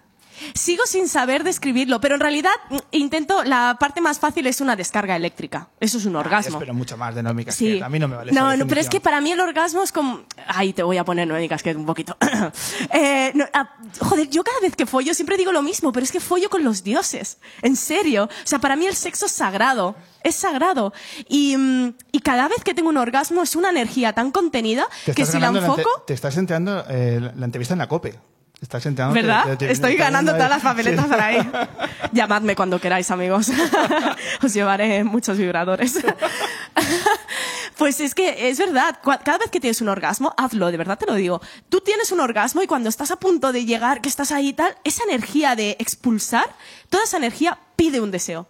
[0.54, 4.76] Sigo sin saber describirlo, pero en realidad mm, intento, la parte más fácil es una
[4.76, 5.68] descarga eléctrica.
[5.80, 6.58] Eso es un ah, orgasmo.
[6.58, 7.82] Pero mucho más de Noemi Casquet.
[7.82, 9.92] A mí no me vale No, no pero es que para mí el orgasmo es
[9.92, 10.22] como...
[10.46, 12.16] Ahí te voy a poner Noemi Casquet un poquito.
[12.92, 16.20] eh, ah, joder, yo cada vez que follo siempre digo lo mismo, pero es que
[16.20, 17.38] follo con los dioses.
[17.62, 18.24] En serio.
[18.24, 19.96] O sea, para mí el sexo es sagrado.
[20.22, 20.92] Es sagrado.
[21.28, 25.26] Y, mm, y cada vez que tengo un orgasmo es una energía tan contenida que
[25.26, 26.04] si la enfoco...
[26.06, 28.18] te estás enterando eh, la entrevista en la COPE.
[28.60, 29.62] Estás ¿Verdad?
[29.62, 31.50] Estoy ganando todas las papeletas para ahí.
[32.12, 33.50] Llamadme cuando queráis, amigos.
[34.42, 35.98] Os llevaré muchos vibradores.
[37.76, 38.98] pues es que es verdad.
[39.02, 41.42] Cada vez que tienes un orgasmo, hazlo, de verdad te lo digo.
[41.68, 44.52] Tú tienes un orgasmo y cuando estás a punto de llegar, que estás ahí y
[44.54, 46.48] tal, esa energía de expulsar,
[46.88, 48.48] toda esa energía pide un deseo.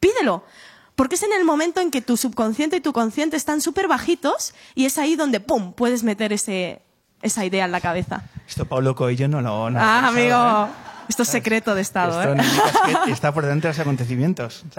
[0.00, 0.44] Pídelo.
[0.96, 4.54] Porque es en el momento en que tu subconsciente y tu consciente están súper bajitos
[4.74, 6.82] y es ahí donde, ¡pum!, puedes meter ese,
[7.22, 8.22] esa idea en la cabeza.
[8.48, 9.70] Esto Pablo Coelho no lo...
[9.70, 10.86] No ah, amigo, ¿eh?
[11.08, 12.20] esto es secreto de Estado.
[12.20, 13.12] Esto ¿eh?
[13.12, 14.64] está por delante de los acontecimientos.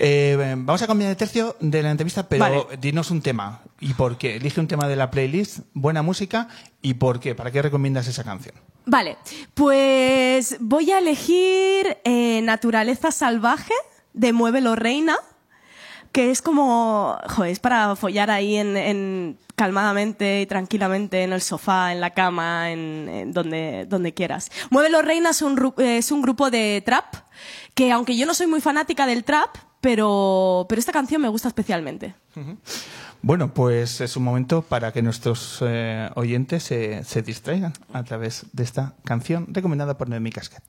[0.00, 3.62] Eh, vamos a cambiar de tercio de la entrevista, pero dinos un tema.
[3.80, 4.36] ¿Y por qué?
[4.36, 6.46] Elige un tema de la playlist, buena música,
[6.80, 7.34] ¿y por qué?
[7.34, 8.54] ¿Para qué recomiendas esa canción?
[8.86, 9.18] Vale,
[9.54, 13.74] pues voy a elegir eh, Naturaleza Salvaje
[14.12, 15.16] de Muévelo Reina
[16.12, 21.92] que es como, joder, es para follar ahí en, calmadamente y tranquilamente en el sofá,
[21.92, 24.50] en la cama, en, donde, donde quieras.
[24.70, 27.14] Muévelo Reina es un, es un grupo de trap
[27.74, 31.48] que aunque yo no soy muy fanática del trap, pero, pero esta canción me gusta
[31.48, 32.14] especialmente.
[33.22, 38.46] Bueno, pues es un momento para que nuestros eh, oyentes se, se distraigan a través
[38.52, 40.62] de esta canción recomendada por Noemi Casquet.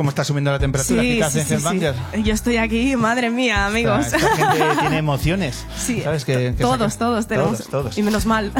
[0.00, 1.02] Cómo está subiendo la temperatura?
[1.02, 4.06] Sí, sí, sí, Yo estoy aquí, madre mía, amigos.
[4.06, 5.66] Esta, gente tiene emociones.
[5.76, 6.24] Sí, ¿sabes?
[6.24, 7.68] Que, todos, todos tenemos.
[7.68, 8.50] Todos, Y menos mal.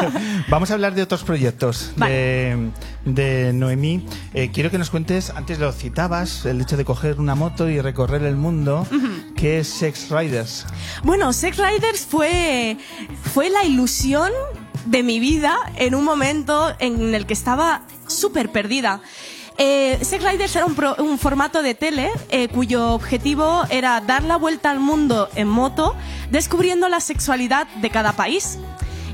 [0.50, 2.68] Vamos a hablar de otros proyectos de,
[3.06, 4.04] de, Noemí.
[4.34, 7.80] Eh, quiero que nos cuentes, antes lo citabas, el hecho de coger una moto y
[7.80, 8.86] recorrer el mundo.
[9.36, 10.66] ¿Qué es Sex Riders?
[11.02, 12.76] Bueno, Sex Riders fue,
[13.32, 14.30] fue la ilusión
[14.84, 19.00] de mi vida en un momento en el que estaba súper perdida.
[19.62, 24.70] Eh, Sex Riders era un, formato de tele eh, cuyo objetivo era dar la vuelta
[24.70, 25.94] al mundo en moto,
[26.30, 28.58] descubriendo la sexualidad de cada país.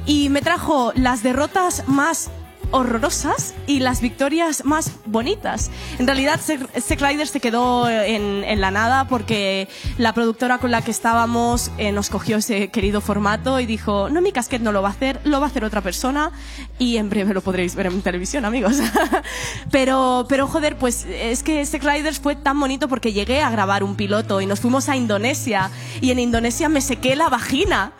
[0.06, 2.30] Y me trajo las derrotas más
[2.70, 5.70] horrorosas y las victorias más bonitas.
[5.98, 10.82] En realidad, Sex Riders se quedó en, en la nada porque la productora con la
[10.82, 14.82] que estábamos eh, nos cogió ese querido formato y dijo, no, mi casquet no lo
[14.82, 16.32] va a hacer, lo va a hacer otra persona
[16.78, 18.76] y en breve lo podréis ver en televisión, amigos.
[19.70, 23.84] pero, pero joder, pues es que Sex Riders fue tan bonito porque llegué a grabar
[23.84, 27.92] un piloto y nos fuimos a Indonesia y en Indonesia me sequé la vagina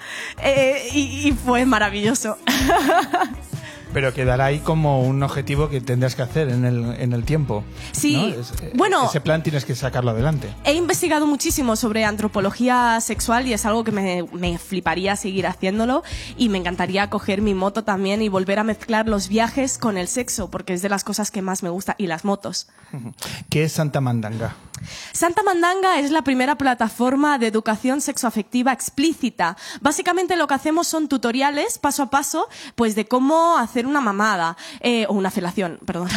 [0.43, 2.37] eh, y, y fue maravilloso.
[3.97, 7.65] Pero quedará ahí como un objetivo que tendrás que hacer en el, en el tiempo.
[7.93, 8.15] Sí.
[8.15, 8.27] ¿no?
[8.43, 9.07] Es- eh, Bueno.
[9.07, 10.51] Ese plan tienes que sacarlo adelante.
[10.67, 16.03] He investigado muchísimo sobre antropología sexual y es algo que me, me fliparía seguir haciéndolo
[16.37, 20.09] y me encantaría coger mi moto también y volver a mezclar los viajes con el
[20.09, 22.69] sexo porque es de las cosas que más me gusta y las motos.
[23.49, 24.57] ¿Qué es Santa Mandanga?
[25.13, 29.57] Santa Mandanga es la primera plataforma de educación sexoafectiva explícita.
[29.81, 34.57] Básicamente lo que hacemos son tutoriales paso a paso, pues de cómo hacer una mamada,
[34.81, 36.09] eh, o una felación, perdón,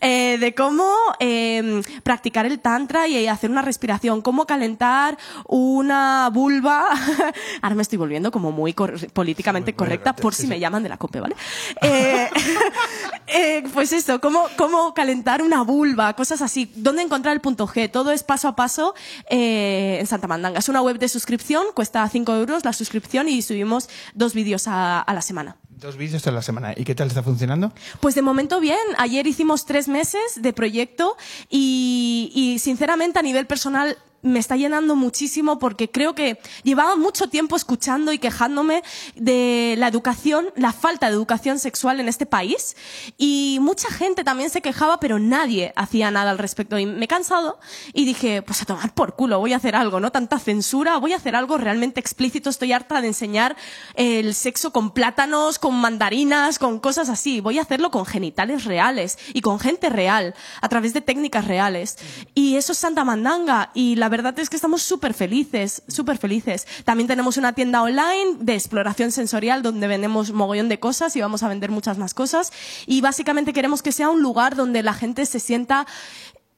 [0.00, 0.90] Eh, de cómo
[1.20, 6.88] eh, practicar el tantra y hacer una respiración, cómo calentar una vulva.
[7.62, 10.96] Ahora me estoy volviendo como muy cor- políticamente correcta por si me llaman de la
[10.96, 11.36] COPE, ¿vale?
[13.34, 16.70] Eh, pues eso, cómo, cómo calentar una vulva, cosas así.
[16.76, 17.90] ¿Dónde encontrar el punto G?
[17.90, 18.94] Todo es paso a paso
[19.30, 20.58] eh, en Santa Mandanga.
[20.58, 25.00] Es una web de suscripción, cuesta 5 euros la suscripción y subimos dos vídeos a,
[25.00, 25.56] a la semana.
[25.70, 26.74] Dos vídeos a la semana.
[26.76, 27.72] ¿Y qué tal está funcionando?
[28.00, 28.78] Pues de momento bien.
[28.98, 31.16] Ayer hicimos tres meses de proyecto
[31.48, 37.28] y, y sinceramente a nivel personal me está llenando muchísimo porque creo que llevaba mucho
[37.28, 38.82] tiempo escuchando y quejándome
[39.16, 42.76] de la educación, la falta de educación sexual en este país.
[43.18, 46.78] Y mucha gente también se quejaba pero nadie hacía nada al respecto.
[46.78, 47.58] Y me he cansado
[47.92, 51.12] y dije pues a tomar por culo voy a hacer algo, no tanta censura, voy
[51.12, 53.56] a hacer algo realmente explícito, estoy harta de enseñar
[53.94, 59.18] el sexo con plátanos, con mandarinas, con cosas así, voy a hacerlo con genitales reales
[59.34, 61.98] y con gente real, a través de técnicas reales.
[62.34, 66.66] Y eso es Santa Mandanga y la verdad es que estamos súper felices, súper felices.
[66.84, 71.42] También tenemos una tienda online de exploración sensorial donde vendemos mogollón de cosas y vamos
[71.42, 72.52] a vender muchas más cosas.
[72.86, 75.86] Y básicamente queremos que sea un lugar donde la gente se sienta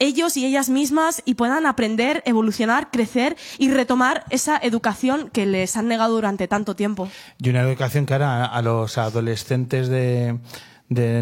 [0.00, 5.76] ellos y ellas mismas y puedan aprender, evolucionar, crecer y retomar esa educación que les
[5.76, 7.09] han negado durante tanto tiempo.
[7.38, 10.36] Y una educación que ahora a los adolescentes de,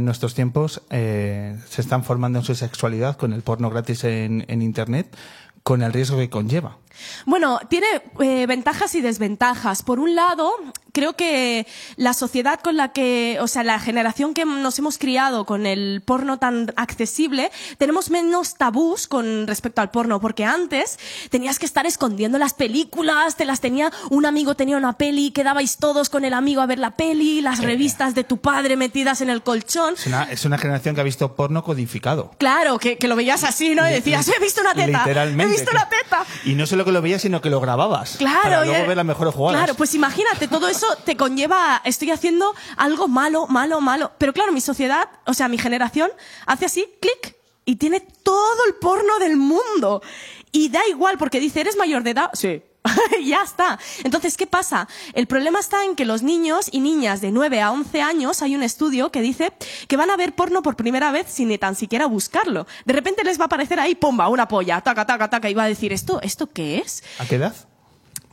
[0.01, 5.15] nuestros tiempos eh, se están formando en su sexualidad con el porno gratis en Internet,
[5.63, 6.79] con el riesgo que conlleva.
[7.27, 7.87] Bueno, tiene
[8.21, 9.83] eh, ventajas y desventajas.
[9.83, 10.53] Por un lado,
[10.93, 11.67] creo que
[11.97, 16.03] la sociedad con la que, o sea, la generación que nos hemos criado con el
[16.05, 20.99] porno tan accesible, tenemos menos tabús con respecto al porno, porque antes
[21.31, 25.79] tenías que estar escondiendo las películas, te las tenía, un amigo tenía una peli, quedabais
[25.79, 29.31] todos con el amigo a ver la peli, las revistas de tu padre metidas en
[29.31, 29.95] el colchón.
[29.95, 32.33] Es una, es una generación que ha visto porno codificado.
[32.39, 33.89] Claro, que, que lo veías así, ¿no?
[33.89, 34.99] Y decías, he visto una teta.
[34.99, 35.55] Literalmente.
[35.55, 36.25] He visto una teta.
[36.45, 38.17] Y no solo que lo veías, sino que lo grababas.
[38.19, 39.61] Claro, Para luego ver las mejores jugadas.
[39.61, 44.13] Claro, pues imagínate, todo eso te conlleva, estoy haciendo algo malo, malo, malo.
[44.19, 46.11] Pero claro, mi sociedad, o sea, mi generación,
[46.47, 50.03] hace así, clic, y tiene todo el porno del mundo.
[50.51, 52.31] Y da igual, porque dice, ¿eres mayor de edad?
[52.33, 52.63] Sí.
[53.25, 53.79] ya está.
[54.05, 54.89] Entonces, ¿qué pasa?
[55.13, 58.57] El problema está en que los niños y niñas de 9 a 11 años, hay
[58.57, 59.53] un estudio que dice
[59.89, 62.67] que van a ver porno por primera vez sin ni tan siquiera buscarlo.
[62.85, 65.65] De repente les va a aparecer ahí, pomba, una polla, taca, taca, taca, y va
[65.65, 67.03] a decir, ¿esto, esto qué es?
[67.19, 67.55] ¿A qué edad?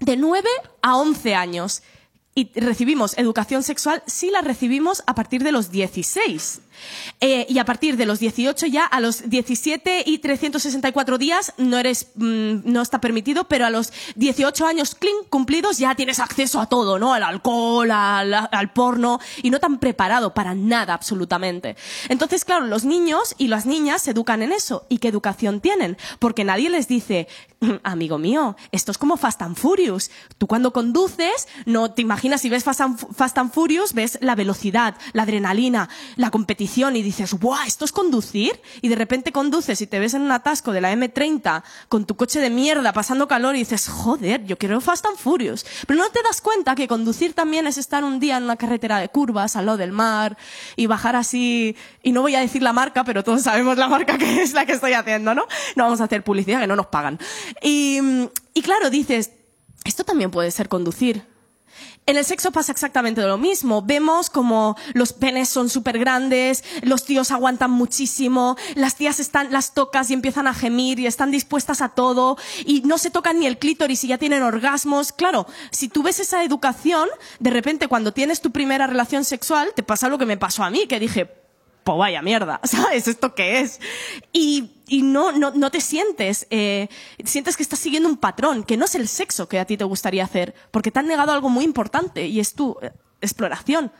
[0.01, 0.47] de 9
[0.81, 1.83] a 11 años.
[2.35, 6.61] Y recibimos educación sexual si la recibimos a partir de los 16.
[7.21, 11.77] Eh, y a partir de los 18 ya, a los 17 y 364 días no
[11.77, 16.59] eres, mm, no está permitido, pero a los 18 años clean cumplidos ya tienes acceso
[16.61, 17.13] a todo, ¿no?
[17.13, 21.75] Al alcohol, al, porno, y no tan preparado para nada absolutamente.
[22.07, 24.85] Entonces, claro, los niños y las niñas se educan en eso.
[24.89, 25.97] ¿Y qué educación tienen?
[26.19, 27.27] Porque nadie les dice,
[27.59, 30.11] "Mm, amigo mío, esto es como Fast and Furious.
[30.37, 34.35] Tú cuando conduces, no te imaginas si ves Fast and, Fast and Furious, ves la
[34.35, 37.65] velocidad, la adrenalina, la competición y dices, ¡guau!
[37.65, 38.61] ¿Esto es conducir?
[38.81, 42.15] Y de repente conduces y te ves en un atasco de la M30 con tu
[42.15, 45.65] coche de mierda pasando calor y dices, joder, yo quiero Fast and Furious.
[45.87, 48.99] Pero no te das cuenta que conducir también es estar un día en una carretera
[48.99, 50.37] de curvas al lado del mar
[50.75, 54.17] y bajar así, y no voy a decir la marca, pero todos sabemos la marca
[54.17, 55.45] que es la que estoy haciendo, ¿no?
[55.75, 57.17] No vamos a hacer publicidad que no nos pagan.
[57.63, 57.99] Y,
[58.53, 59.31] y claro, dices,
[59.85, 61.38] esto también puede ser conducir.
[62.05, 63.83] En el sexo pasa exactamente lo mismo.
[63.83, 69.73] Vemos como los penes son súper grandes, los tíos aguantan muchísimo, las tías están, las
[69.73, 73.45] tocas y empiezan a gemir y están dispuestas a todo y no se tocan ni
[73.45, 75.11] el clítoris y ya tienen orgasmos.
[75.11, 77.07] Claro, si tú ves esa educación,
[77.39, 80.69] de repente cuando tienes tu primera relación sexual, te pasa lo que me pasó a
[80.69, 81.29] mí, que dije,
[81.83, 83.07] pues vaya mierda, ¿sabes?
[83.07, 83.79] ¿Esto qué es?
[84.33, 86.87] Y, y no, no, no te sientes, eh,
[87.23, 89.83] sientes que estás siguiendo un patrón, que no es el sexo que a ti te
[89.83, 93.91] gustaría hacer, porque te han negado algo muy importante y es tu eh, exploración.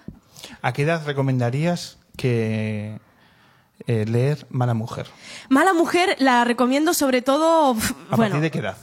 [0.61, 2.99] ¿A qué edad recomendarías que
[3.87, 5.07] eh, leer Mala Mujer?
[5.49, 7.71] Mala Mujer la recomiendo sobre todo,
[8.09, 8.77] ¿A bueno, partir de qué edad?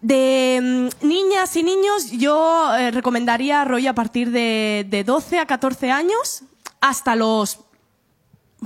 [0.00, 5.92] de mm, niñas y niños yo recomendaría rollo a partir de, de 12 a 14
[5.92, 6.42] años
[6.80, 7.60] hasta los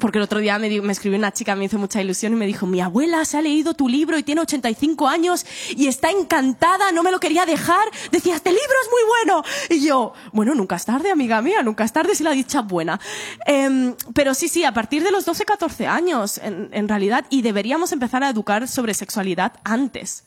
[0.00, 2.46] porque el otro día me, me escribió una chica, me hizo mucha ilusión y me
[2.46, 6.92] dijo, mi abuela se ha leído tu libro y tiene 85 años y está encantada,
[6.92, 7.84] no me lo quería dejar.
[8.10, 9.44] Decía, este libro es muy bueno.
[9.70, 12.66] Y yo, bueno, nunca es tarde, amiga mía, nunca es tarde si la dicha es
[12.66, 13.00] buena.
[13.46, 17.42] Em, pero sí, sí, a partir de los 12, 14 años, en, en realidad, y
[17.42, 20.24] deberíamos empezar a educar sobre sexualidad antes.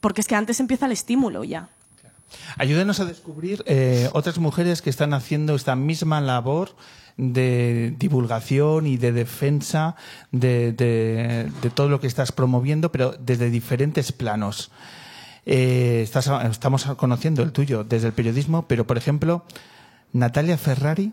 [0.00, 1.68] Porque es que antes empieza el estímulo ya.
[2.56, 6.74] Ayúdenos a descubrir eh, otras mujeres que están haciendo esta misma labor
[7.16, 9.94] de divulgación y de defensa
[10.32, 14.70] de, de- todo lo que estás promoviendo, pero desde diferentes planos.
[15.46, 19.44] Eh, estás- estamos conociendo el tuyo desde el periodismo, pero por ejemplo,
[20.12, 21.12] Natalia Ferrari,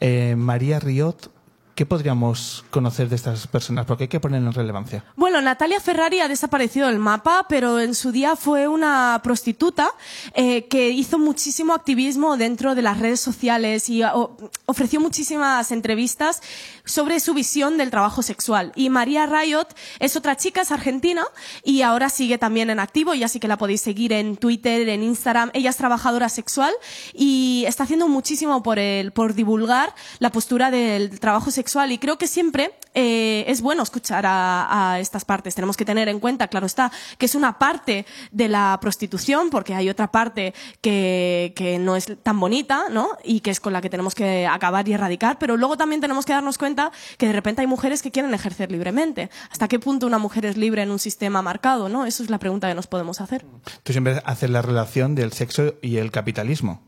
[0.00, 1.31] eh, María Riot,
[1.74, 3.86] ¿qué podríamos conocer de estas personas?
[3.86, 5.04] Porque hay que poner en relevancia.
[5.16, 9.90] Bueno, Natalia Ferrari ha desaparecido del mapa, pero en su día fue una prostituta
[10.34, 16.42] eh, que hizo muchísimo activismo dentro de las redes sociales y o- ofreció muchísimas entrevistas
[16.84, 18.72] sobre su visión del trabajo sexual.
[18.76, 19.68] Y María Riot
[19.98, 21.24] es otra chica, es argentina
[21.64, 25.02] y ahora sigue también en activo, ya sí que la podéis seguir en Twitter, en
[25.02, 25.50] Instagram.
[25.54, 26.72] Ella es trabajadora sexual
[27.14, 32.18] y está haciendo muchísimo por el, por divulgar la postura del trabajo sexual y creo
[32.18, 35.54] que siempre eh, es bueno escuchar a, a estas partes.
[35.54, 39.74] Tenemos que tener en cuenta, claro está, que es una parte de la prostitución porque
[39.74, 43.10] hay otra parte que, que no es tan bonita, ¿no?
[43.24, 46.26] Y que es con la que tenemos que acabar y erradicar, pero luego también tenemos
[46.26, 49.30] que darnos cuenta que de repente hay mujeres que quieren ejercer libremente.
[49.50, 52.06] ¿Hasta qué punto una mujer es libre en un sistema marcado, no?
[52.06, 53.44] Eso es la pregunta que nos podemos hacer.
[53.82, 56.82] Tú siempre haces la relación del sexo y el capitalismo,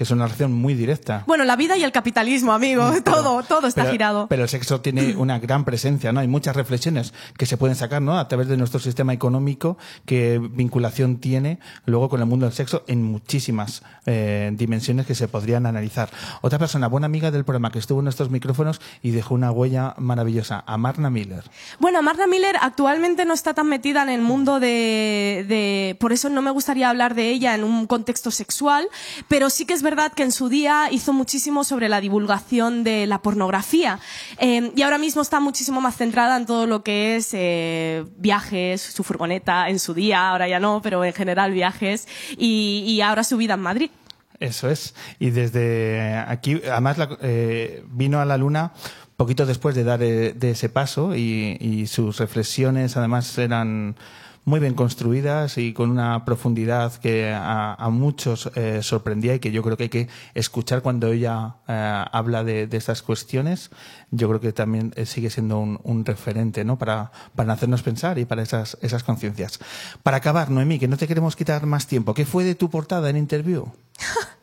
[0.00, 1.24] que es una relación muy directa.
[1.26, 4.26] Bueno, la vida y el capitalismo, amigo, todo, todo está pero, girado.
[4.28, 6.20] Pero el sexo tiene una gran presencia, ¿no?
[6.20, 8.18] Hay muchas reflexiones que se pueden sacar, ¿no?
[8.18, 9.76] A través de nuestro sistema económico,
[10.06, 15.28] que vinculación tiene luego con el mundo del sexo en muchísimas eh, dimensiones que se
[15.28, 16.08] podrían analizar.
[16.40, 19.94] Otra persona, buena amiga del programa, que estuvo en estos micrófonos y dejó una huella
[19.98, 21.44] maravillosa, Amarna Miller.
[21.78, 26.30] Bueno, Marta Miller actualmente no está tan metida en el mundo de, de- Por eso
[26.30, 28.88] no me gustaría hablar de ella en un contexto sexual,
[29.28, 33.06] pero sí que es verdad que en su día hizo muchísimo sobre la divulgación de
[33.06, 33.98] la pornografía.
[34.38, 38.80] Eh, y ahora mismo está muchísimo más centrada en todo lo que es eh, viajes,
[38.80, 42.06] su furgoneta en su día, ahora ya no, pero en general viajes,
[42.38, 43.90] y, ahora su vida en Madrid.
[44.38, 44.94] Eso es.
[45.18, 48.72] Y desde aquí, además, la- eh, vino a la luna
[49.16, 53.96] poquito después de dar eh, de ese paso y sus reflexiones, además, eran
[54.44, 59.62] muy bien construidas y con una profundidad que a, muchos eh, sorprendía y que yo
[59.62, 63.70] creo que hay que escuchar cuando ella eh, habla de, estas cuestiones.
[64.10, 66.78] Yo creo que también eh, sigue siendo un, un referente ¿no?
[66.78, 69.60] para, para hacernos pensar y para esas, esas conciencias.
[70.02, 73.10] Para acabar, Noemí, que no te queremos quitar más tiempo, ¿qué fue de tu portada
[73.10, 73.66] en interview?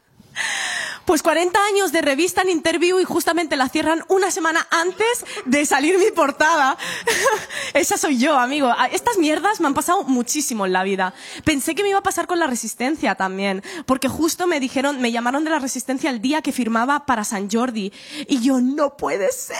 [1.08, 5.66] Pues 40 años de revista en interview y justamente la cierran una semana antes de
[5.66, 6.78] salir mi portada.
[7.74, 8.68] Esa soy yo, amigo.
[8.78, 11.14] Ah, Estas mierdas me han pasado muchísimo en la vida.
[11.46, 15.14] Pensé que me iba a pasar con la resistencia también, porque justo me dijeron, me
[15.14, 17.94] llamaron de la resistencia el día que firmaba para San Jordi
[18.28, 19.56] y yo no puede ser.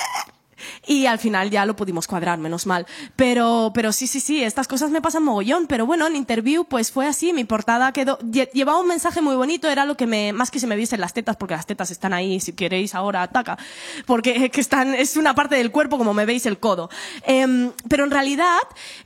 [0.86, 2.86] Y al final ya lo pudimos cuadrar, menos mal.
[3.16, 5.68] Pero, pero sí, sí, sí, estas cosas me pasan mogollón.
[5.68, 9.36] Pero bueno, en interview pues fue así, mi portada quedó, lle- llevaba un mensaje muy
[9.36, 11.92] bonito, era lo que me, más que se me viesen las tetas, porque las tetas
[11.92, 13.58] están ahí, si queréis ahora ataca.
[14.06, 16.90] Porque eh, que están, es una parte del cuerpo como me veis el codo.
[17.24, 18.58] Em, pero en realidad,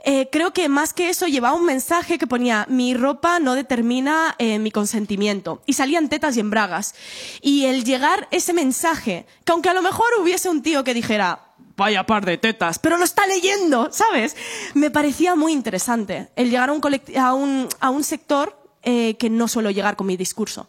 [0.03, 4.35] eh, creo que más que eso llevaba un mensaje que ponía, mi ropa no determina
[4.39, 5.61] eh, mi consentimiento.
[5.65, 6.95] Y salían tetas y en bragas.
[7.41, 11.39] Y el llegar ese mensaje, que aunque a lo mejor hubiese un tío que dijera,
[11.75, 14.35] vaya par de tetas, pero lo está leyendo, ¿sabes?
[14.73, 16.81] Me parecía muy interesante el llegar a un,
[17.17, 20.67] a un, a un sector eh, que no suelo llegar con mi discurso.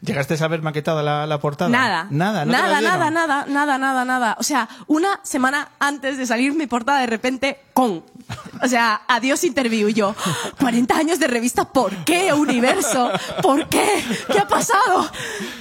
[0.00, 1.70] ¿Llegaste a ver maquetada la, la portada?
[1.70, 2.08] Nada.
[2.10, 4.36] Nada, ¿no nada, nada, nada, nada, nada, nada.
[4.40, 8.02] O sea, una semana antes de salir mi portada, de repente, con.
[8.62, 9.88] O sea, adiós interview.
[9.88, 10.14] Yo,
[10.58, 13.10] 40 años de revista, ¿por qué, universo?
[13.42, 13.84] ¿Por qué?
[14.32, 15.10] ¿Qué ha pasado?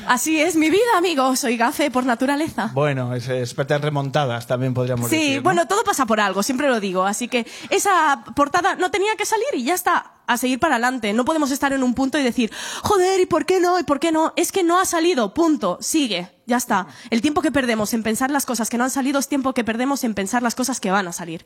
[0.07, 1.39] Así es mi vida, amigos.
[1.39, 2.71] Soy gafe por naturaleza.
[2.73, 5.35] Bueno, es experta en remontadas, también podríamos Sí, decir.
[5.37, 5.43] ¿no?
[5.43, 7.03] bueno, todo pasa por algo, siempre lo digo.
[7.05, 10.09] Así que esa portada no tenía que salir y ya está.
[10.25, 11.11] A seguir para adelante.
[11.11, 12.49] No podemos estar en un punto y decir,
[12.81, 13.77] joder, ¿y por qué no?
[13.77, 14.31] ¿Y por qué no?
[14.37, 15.77] Es que no ha salido, punto.
[15.81, 16.87] Sigue, ya está.
[17.09, 19.65] El tiempo que perdemos en pensar las cosas que no han salido es tiempo que
[19.65, 21.45] perdemos en pensar las cosas que van a salir.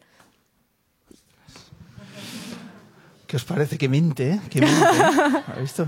[3.28, 3.78] ¿Qué os parece?
[3.78, 4.42] Que mente, ¿eh?
[4.50, 4.76] Que mente.
[4.82, 5.44] ¿eh?
[5.54, 5.88] ¿Has visto?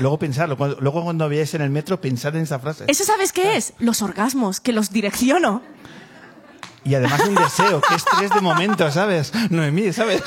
[0.00, 0.56] Luego pensarlo.
[0.56, 2.84] Cuando- luego cuando veáis en el metro, pensar en esa frase.
[2.88, 3.72] ¿Eso sabes qué es?
[3.78, 5.62] Los orgasmos, que los direcciono.
[6.84, 9.32] Y además un deseo, que es tres de momento, ¿sabes?
[9.50, 10.22] Noemí, ¿sabes?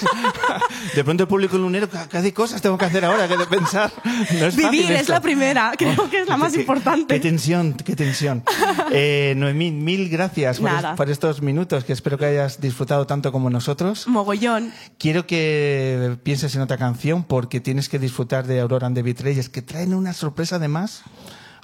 [0.95, 3.91] De pronto el público lunero, ¿qué qué cosas tengo que hacer ahora que de pensar?
[4.39, 7.13] No es Vivir es la primera, creo que es la más Qué- importante.
[7.15, 8.43] Qué tensión, qué tensión.
[8.91, 10.91] Eh, Noemí, mil gracias por, Nada.
[10.91, 14.07] es- por estos minutos, que espero que hayas disfrutado tanto como nosotros.
[14.07, 14.71] Mogollón.
[14.97, 19.01] Quiero que pienses en otra canción porque tienes que disfrutar de Aurora and the
[19.49, 21.03] que traen una sorpresa además.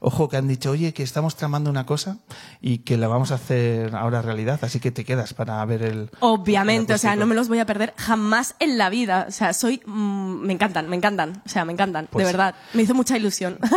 [0.03, 2.17] Ojo, que han dicho, oye, que estamos tramando una cosa
[2.59, 6.09] y que la vamos a hacer ahora realidad, así que te quedas para ver el.
[6.21, 9.25] Obviamente, el o sea, no me los voy a perder jamás en la vida.
[9.29, 9.79] O sea, soy.
[9.85, 11.43] mm, me encantan, me encantan.
[11.45, 12.55] O sea, me encantan, Pues- de verdad.
[12.73, 13.59] Me hizo mucha ilusión.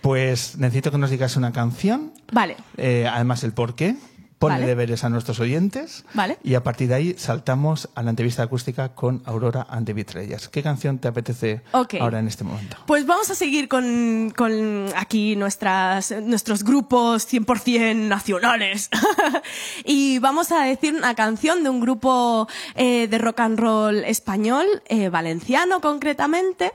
[0.00, 2.56] Pues necesito que nos digas una canción, vale.
[2.78, 3.96] eh, además el por qué.
[4.40, 4.66] Pone Vale.
[4.68, 6.06] deberes a nuestros oyentes.
[6.14, 6.38] Vale.
[6.42, 10.48] Y a partir de ahí saltamos a la entrevista acústica con Aurora and the Betrayers.
[10.48, 11.96] ¿Qué canción te apetece Ok.
[12.00, 12.78] ahora en este momento?
[12.86, 18.88] Pues vamos a seguir con, con aquí nuestras, nuestros grupos 100% nacionales.
[19.84, 24.64] y vamos a decir una canción de un grupo eh, de rock and roll español,
[24.88, 26.72] eh, valenciano concretamente,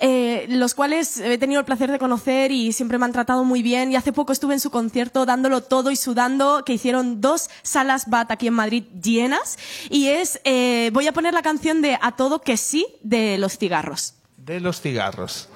[0.00, 3.62] eh, los cuales he tenido el placer de conocer y siempre me han tratado muy
[3.62, 3.90] bien.
[3.90, 8.08] Y hace poco estuve en su concierto dándolo todo y sudando, que hicieron dos salas
[8.08, 9.58] BAT aquí en Madrid llenas.
[9.90, 13.58] Y es, eh, voy a poner la canción de A Todo Que Sí de Los
[13.58, 14.14] Cigarros.
[14.36, 15.48] De los cigarros.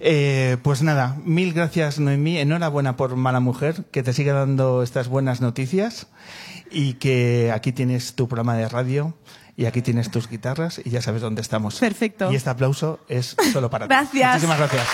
[0.00, 5.08] Eh, pues nada, mil gracias Noemí, enhorabuena por Mala Mujer, que te siga dando estas
[5.08, 6.06] buenas noticias
[6.70, 9.14] y que aquí tienes tu programa de radio
[9.56, 11.80] y aquí tienes tus guitarras y ya sabes dónde estamos.
[11.80, 12.30] Perfecto.
[12.30, 13.88] Y este aplauso es solo para ti.
[13.94, 14.34] Gracias.
[14.34, 14.86] Muchísimas gracias.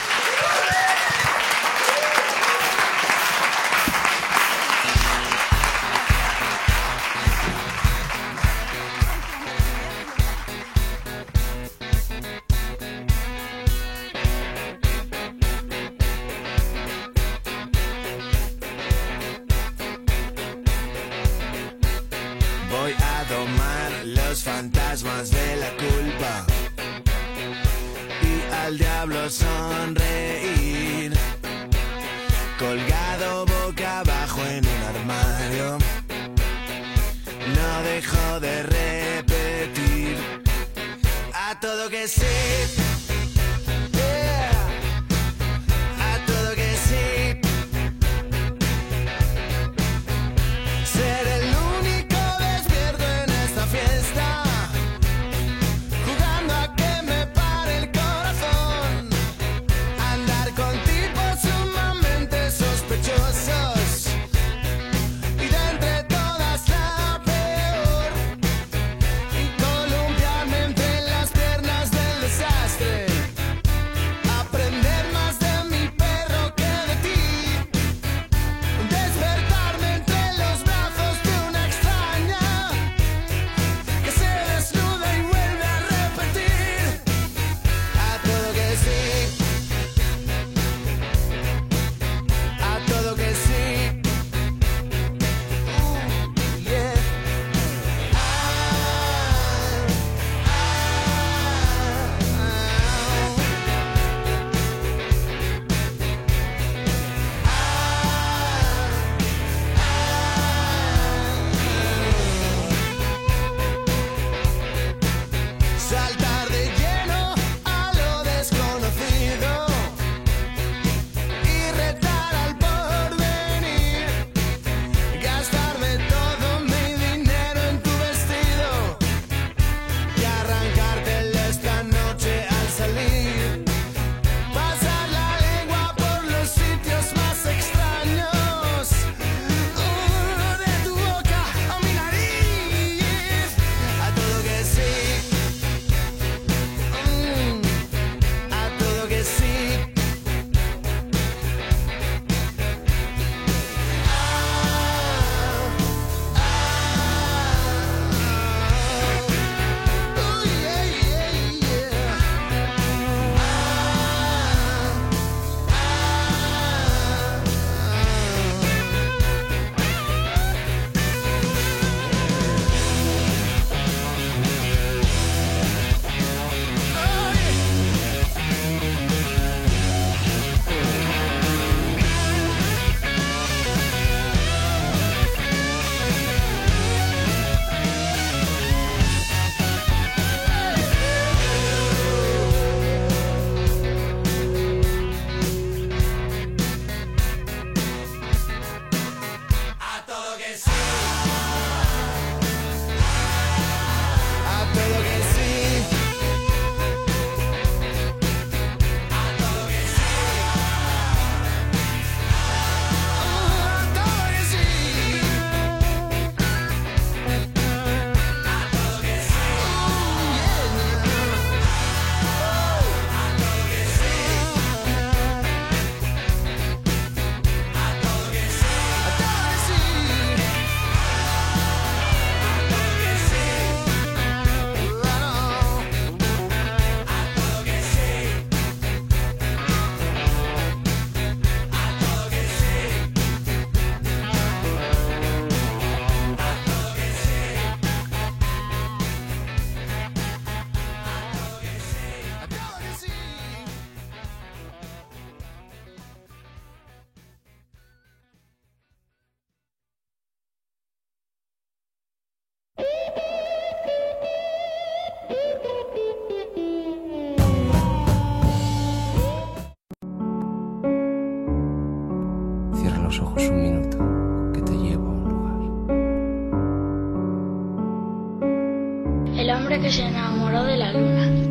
[279.55, 281.45] Hombre que se enamoró de la luna.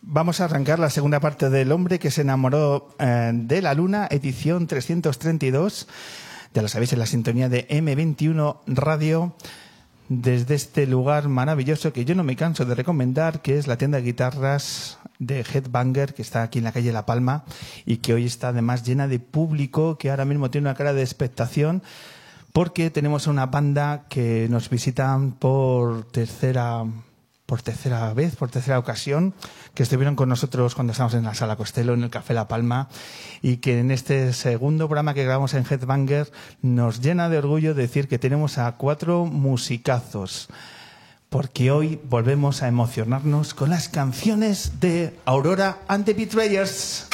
[0.00, 4.08] Vamos a arrancar la segunda parte del hombre que se enamoró eh, de la luna,
[4.10, 5.88] edición 332.
[6.54, 9.36] Ya lo sabéis, en la sintonía de M21 Radio,
[10.08, 13.98] desde este lugar maravilloso que yo no me canso de recomendar, que es la tienda
[13.98, 17.44] de guitarras de Headbanger, que está aquí en la calle La Palma
[17.84, 21.02] y que hoy está además llena de público, que ahora mismo tiene una cara de
[21.02, 21.82] expectación,
[22.52, 26.84] porque tenemos una banda que nos visitan por tercera
[27.46, 29.32] por tercera vez, por tercera ocasión,
[29.74, 32.88] que estuvieron con nosotros cuando estábamos en la Sala Costello, en el Café La Palma,
[33.40, 36.30] y que en este segundo programa que grabamos en Headbanger
[36.60, 40.48] nos llena de orgullo decir que tenemos a cuatro musicazos,
[41.28, 47.06] porque hoy volvemos a emocionarnos con las canciones de Aurora and the Betrayers.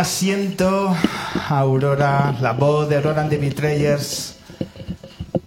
[0.00, 0.96] Asiento,
[1.48, 4.34] Aurora, la voz de Aurora and the Betrayers.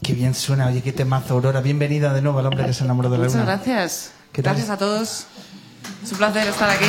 [0.01, 1.61] Qué bien suena, oye, qué temazo, Aurora.
[1.61, 3.55] Bienvenida de nuevo al hombre que se enamoró de la Muchas luna.
[3.55, 4.11] gracias.
[4.31, 4.53] ¿Qué tal?
[4.53, 5.25] Gracias a todos.
[6.03, 6.85] Es un placer estar aquí.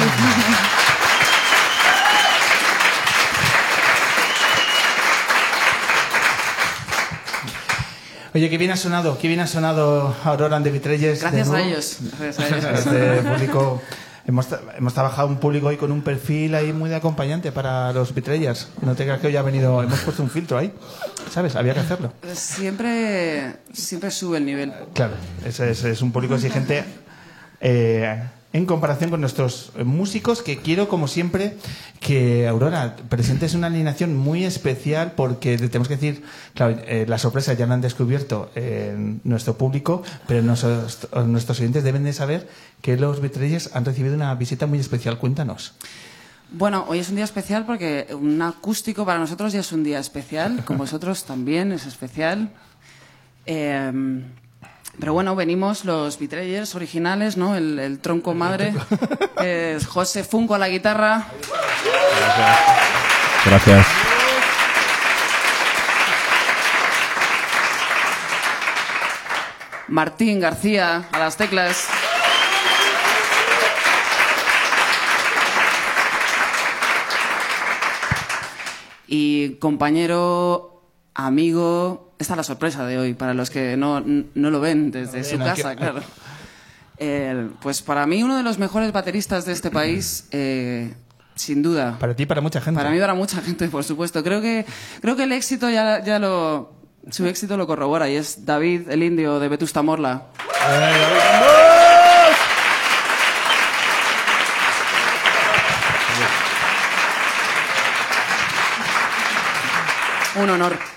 [8.34, 11.20] Oye, qué bien ha sonado, qué bien ha sonado Aurora and the Betrayers.
[11.20, 11.98] Gracias a ellos.
[12.18, 12.64] Gracias a ellos.
[12.86, 13.80] Este público,
[14.34, 17.92] hemos, tra- hemos trabajado un público hoy con un perfil ahí muy de acompañante para
[17.92, 18.68] los Betrayers.
[18.82, 20.72] No te creas que hoy ha venido, hemos puesto un filtro ahí,
[21.30, 21.54] ¿sabes?
[21.54, 22.12] Había que hacerlo.
[22.32, 24.72] Siempre, siempre sube el nivel.
[24.92, 25.14] Claro,
[25.46, 26.84] ese es, es un público exigente
[27.60, 28.22] eh,
[28.52, 31.56] en comparación con nuestros músicos, que quiero, como siempre,
[32.04, 37.54] que Aurora presentes una alineación muy especial porque tenemos que decir, claro, eh, la sorpresa
[37.54, 38.94] ya la han descubierto eh,
[39.24, 42.46] nuestro público, pero nuestros, nuestros oyentes deben de saber
[42.82, 45.18] que los Betrayers han recibido una visita muy especial.
[45.18, 45.72] Cuéntanos.
[46.52, 49.98] Bueno, hoy es un día especial porque un acústico para nosotros ya es un día
[49.98, 50.62] especial.
[50.66, 52.50] Con vosotros también es especial.
[53.46, 54.22] Eh,
[54.98, 57.56] pero bueno, venimos los Betrayers originales, ¿no?
[57.56, 58.74] El, el tronco madre.
[59.88, 61.26] José Funko a la guitarra.
[63.44, 63.86] Gracias.
[69.88, 71.86] Martín García a las teclas.
[79.06, 80.82] Y compañero,
[81.14, 85.24] amigo, esta es la sorpresa de hoy, para los que no, no lo ven desde
[85.24, 86.00] su casa, claro.
[86.98, 90.94] Eh, pues para mí uno de los mejores bateristas de este país, eh,
[91.34, 91.98] sin duda.
[91.98, 92.78] Para ti y para mucha gente.
[92.78, 94.22] Para mí, para mucha gente, por supuesto.
[94.22, 94.64] Creo que,
[95.00, 96.72] creo que el éxito ya, ya lo.
[97.10, 100.28] Su éxito lo corrobora y es David, el indio de Vetusta Morla.
[110.36, 110.93] Un honor.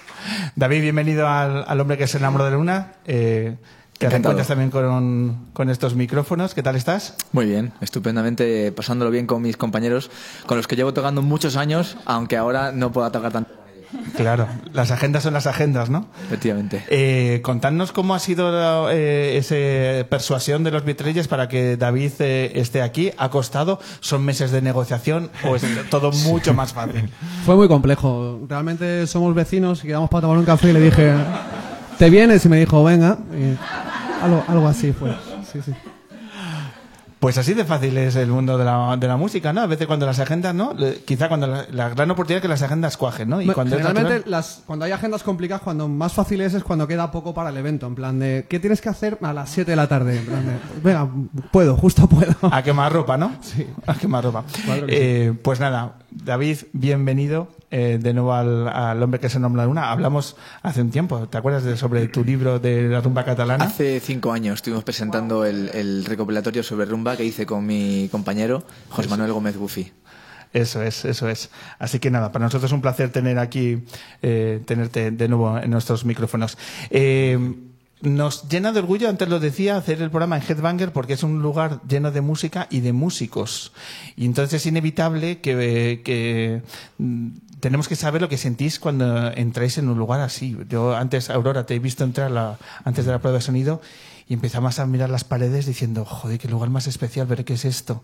[0.57, 2.93] David, bienvenido al, al hombre que se enamoró de la luna.
[3.05, 3.57] Eh,
[3.99, 4.09] te Encantado.
[4.09, 6.55] reencuentras también con, con estos micrófonos.
[6.55, 7.13] ¿Qué tal estás?
[7.31, 10.09] Muy bien, estupendamente, pasándolo bien con mis compañeros,
[10.47, 13.53] con los que llevo tocando muchos años, aunque ahora no pueda tocar tanto.
[14.15, 16.07] Claro, las agendas son las agendas, ¿no?
[16.25, 16.83] Efectivamente.
[16.89, 22.51] Eh, contadnos cómo ha sido eh, esa persuasión de los Betrayers para que David eh,
[22.55, 23.11] esté aquí.
[23.17, 23.79] ¿Ha costado?
[23.99, 27.09] ¿Son meses de negociación o es todo mucho más fácil?
[27.45, 28.41] Fue muy complejo.
[28.47, 31.13] Realmente somos vecinos y quedamos para tomar un café y le dije,
[31.97, 32.45] ¿te vienes?
[32.45, 33.17] Y me dijo, venga.
[33.33, 33.57] Y
[34.23, 35.15] algo, algo así fue.
[35.51, 35.73] Sí, sí.
[37.19, 39.61] Pues así de fácil es el mundo de la, de la música, ¿no?
[39.61, 40.73] A veces cuando las agendas, ¿no?
[40.75, 43.41] Le- Quizá cuando la, la gran oportunidad es que las agendas cuajen, ¿no?
[43.41, 46.53] Y Bueno, cuando es Generalmente, natural- las, cuando hay agendas complicadas, cuando más fácil es,
[46.53, 47.87] es cuando queda poco para el evento.
[47.87, 50.17] En plan de, ¿qué tienes que hacer a las 7 de la tarde?
[50.19, 50.53] En plan de,
[50.83, 51.09] venga,
[51.51, 52.35] puedo, justo puedo.
[52.51, 53.31] A quemar ropa, ¿no?
[53.41, 53.65] Sí.
[53.87, 54.43] A quemar ropa.
[54.65, 59.39] Claro que Eh, Pues nada, David, bienvenido eh, de nuevo al, al hombre que se
[59.39, 59.91] nombra la luna.
[59.91, 63.65] Hablamos hace un tiempo, ¿te acuerdas de, sobre tu libro de la rumba catalana?
[63.65, 68.63] Hace cinco años estuvimos presentando el, el recopilatorio sobre rumba que hice con mi compañero
[68.89, 69.91] José Manuel Gómez Bufi.
[70.53, 71.49] Eso es, eso es.
[71.77, 73.83] Así que nada, para nosotros es un placer tener aquí,
[74.21, 76.57] eh, tenerte de nuevo en nuestros micrófonos.
[76.89, 77.37] Eh,
[78.01, 81.41] nos llena de orgullo, antes lo decía, hacer el programa en Headbanger porque es un
[81.41, 83.71] lugar lleno de música y de músicos.
[84.15, 86.61] Y entonces es inevitable que, eh, que,
[86.99, 87.27] mm,
[87.59, 90.55] tenemos que saber lo que sentís cuando entráis en un lugar así.
[90.69, 93.81] Yo antes, Aurora, te he visto entrar la- antes de la prueba de sonido
[94.27, 97.65] y empezamos a mirar las paredes diciendo, joder, qué lugar más especial, ver qué es
[97.65, 98.03] esto.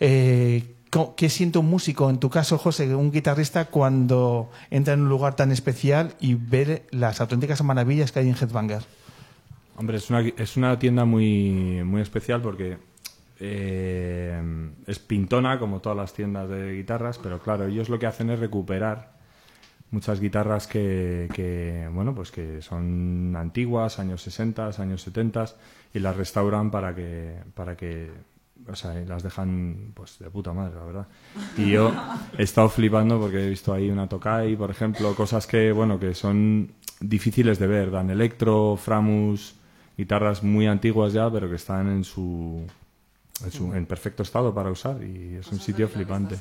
[0.00, 5.02] Eh, ¿cómo- ¿Qué siente un músico, en tu caso, José, un guitarrista, cuando entra en
[5.02, 8.82] un lugar tan especial y ver las auténticas maravillas que hay en Headbanger?
[9.76, 12.78] Hombre, es una, es una tienda muy, muy especial porque
[13.40, 14.40] eh,
[14.86, 18.38] es pintona, como todas las tiendas de guitarras, pero claro, ellos lo que hacen es
[18.38, 19.12] recuperar
[19.92, 25.44] muchas guitarras que, que, bueno, pues que son antiguas, años 60, años 70,
[25.94, 28.10] y las restauran para que, para que
[28.68, 31.06] o sea, las dejan pues de puta madre, la verdad.
[31.56, 31.92] Y yo
[32.38, 36.14] he estado flipando porque he visto ahí una Tokai, por ejemplo, cosas que, bueno, que
[36.14, 37.90] son difíciles de ver.
[37.90, 39.56] Dan Electro, Framus,
[39.98, 42.64] guitarras muy antiguas ya, pero que están en su,
[43.44, 46.36] en, su- en perfecto estado para usar y es un sitio flipante.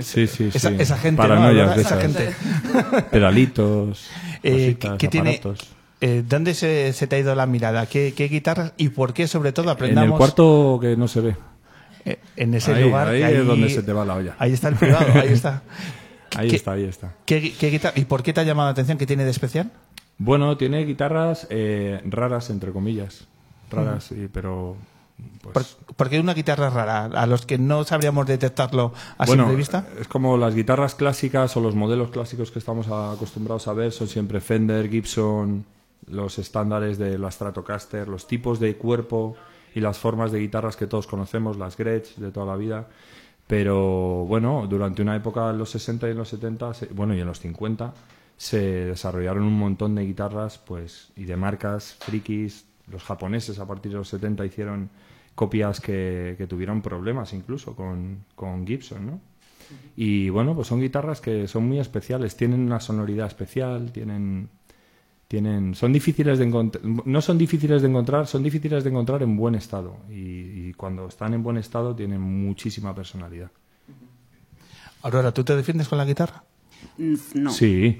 [0.00, 0.76] Sí, sí, esa, sí.
[0.78, 1.74] esa gente, Paranoias ¿no?
[1.76, 2.34] de Esa gente.
[3.10, 4.08] Pedalitos,
[4.42, 5.40] Eh, cositas, ¿qué tiene,
[6.00, 7.86] eh, ¿Dónde se, se te ha ido la mirada?
[7.86, 11.20] ¿Qué, qué guitarras y por qué, sobre todo, En aprendamos el cuarto que no se
[11.20, 11.36] ve.
[12.04, 13.08] eh, en ese Ahí, lugar?
[13.08, 14.34] ahí es donde se te va la olla.
[14.38, 15.62] Ahí está el privado, ahí está.
[16.36, 17.14] Ahí ¿Qué- está, ahí está.
[17.24, 18.98] ¿Qué, qué guitarra- ¿Y por qué te ha llamado la atención?
[18.98, 19.70] ¿Qué tiene de especial?
[20.18, 21.46] Bueno, tiene guitarras
[22.04, 23.26] raras, entre comillas.
[23.70, 24.76] Raras, sí, pero
[25.42, 27.04] pues, ¿Por, por qué una guitarra rara?
[27.06, 29.86] A los que no sabríamos detectarlo a bueno, simple vista.
[30.00, 34.08] es como las guitarras clásicas o los modelos clásicos que estamos acostumbrados a ver son
[34.08, 35.64] siempre Fender, Gibson,
[36.08, 39.36] los estándares de la Stratocaster, los tipos de cuerpo
[39.74, 42.86] y las formas de guitarras que todos conocemos, las Gretsch de toda la vida.
[43.46, 47.20] Pero bueno, durante una época en los 60 y en los 70, se- bueno, y
[47.20, 47.92] en los 50,
[48.36, 52.64] se desarrollaron un montón de guitarras pues y de marcas frikis.
[52.90, 54.90] Los japoneses a partir de los 70 hicieron
[55.36, 59.20] copias que, que tuvieron problemas incluso con, con Gibson, ¿no?
[59.96, 64.48] Y bueno, pues son guitarras que son muy especiales, tienen una sonoridad especial, tienen
[65.28, 69.36] tienen son difíciles de encontrar no son difíciles de encontrar son difíciles de encontrar en
[69.36, 73.50] buen estado y, y cuando están en buen estado tienen muchísima personalidad
[75.02, 76.44] Aurora, ¿tú te defiendes con la guitarra?
[76.98, 77.50] Mm, No.
[77.50, 77.98] sí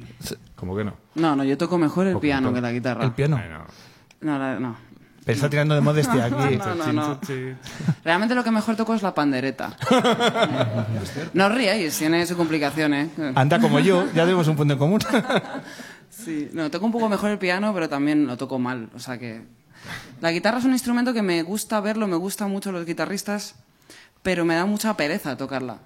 [0.55, 3.05] como que no No, no, yo toco mejor el piano que la guitarra.
[3.05, 3.41] El piano.
[4.20, 4.76] No, la- no.
[5.27, 6.57] Pero está tirando de modestia aquí.
[6.57, 7.20] No, no, no.
[8.05, 9.77] Realmente lo que mejor toco es la pandereta.
[11.35, 13.11] no os ríais, tiene su complicación, ¿eh?
[13.35, 15.01] Anda como yo, ya tenemos un punto en común.
[16.11, 18.89] Sí, no, toco un poco mejor el piano, pero también lo toco mal.
[18.95, 19.43] O sea que.
[20.20, 23.57] La guitarra es un instrumento que me gusta verlo, me gustan mucho los guitarristas,
[24.22, 25.79] pero me da mucha pereza tocarla.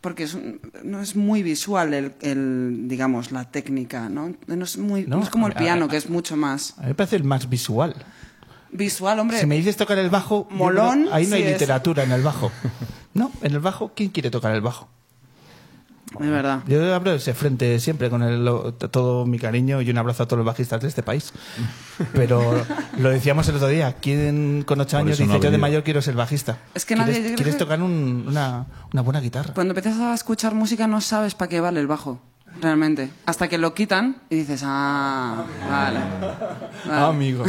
[0.00, 4.34] Porque es un- no es muy visual el, el, digamos, la técnica, ¿no?
[4.46, 6.74] No es, muy, No, no es como el a- piano, a- que es mucho más
[6.78, 7.94] A mí me parece el más visual.
[8.72, 9.38] Visual, hombre.
[9.40, 11.52] Si me dices tocar el bajo, Molón, creo- ahí no hay es.
[11.52, 12.50] literatura en el bajo.
[13.14, 14.88] No, en el bajo, ¿quién quiere tocar el bajo?
[16.18, 16.60] Es verdad.
[16.66, 20.26] Yo abro ese frente siempre con el- lo- todo mi cariño y un abrazo a
[20.26, 21.32] todos los bajistas de este país.
[22.14, 22.64] Pero
[22.98, 25.82] lo decíamos el otro día, ¿quién con ocho años no dice ha yo de mayor
[25.84, 26.58] quiero ser bajista?
[26.74, 29.54] Es que nadie- ¿Quieres, quieres que- tocar un- una, una buena guitarra?
[29.54, 32.18] Cuando empiezas a escuchar música no sabes para qué vale el bajo,
[32.62, 33.10] realmente.
[33.26, 35.98] Hasta que lo quitan y dices, ah, vale.
[35.98, 36.34] vale.
[36.88, 37.44] Ah, amigo.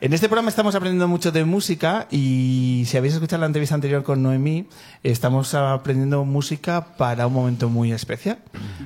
[0.00, 4.02] En este programa estamos aprendiendo mucho de música y si habéis escuchado la entrevista anterior
[4.02, 4.68] con Noemí,
[5.02, 8.38] estamos aprendiendo música para un momento muy especial.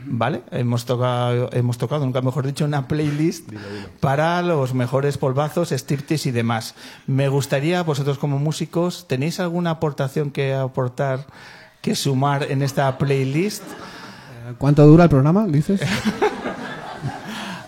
[0.05, 0.43] ¿Vale?
[0.53, 3.51] Hemos tocado, hemos tocado, nunca mejor dicho, una playlist
[4.01, 6.75] para los mejores polvazos, striptease y demás.
[7.07, 11.27] Me gustaría, vosotros como músicos, ¿tenéis alguna aportación que aportar,
[11.81, 13.65] que sumar en esta playlist?
[14.57, 15.81] ¿Cuánto dura el programa, dices?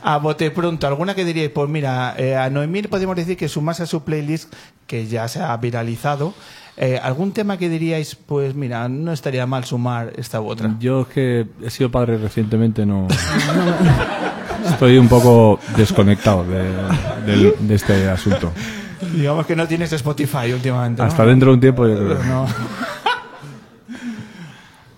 [0.02, 1.50] A bote pronto, ¿alguna que diríais?
[1.50, 4.52] Pues mira, eh, a Noemí podemos decir que sumase a su playlist,
[4.86, 6.32] que ya se ha viralizado,
[6.78, 10.74] eh, ¿algún tema que diríais, pues mira, no estaría mal sumar esta u otra?
[10.80, 13.06] yo es que he sido padre recientemente no
[14.66, 18.50] estoy un poco desconectado de, este asunto
[19.14, 21.02] Digamos que no tienes Spotify últimamente.
[21.02, 21.08] ¿no?
[21.08, 22.46] hasta dentro de un tiempo yo creo No.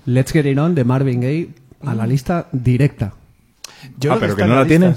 [0.06, 1.50] Let's Get It On de Marvin Gaye
[1.86, 3.12] a la lista directa.
[3.98, 4.94] Yo Ah, pero que no la tiene.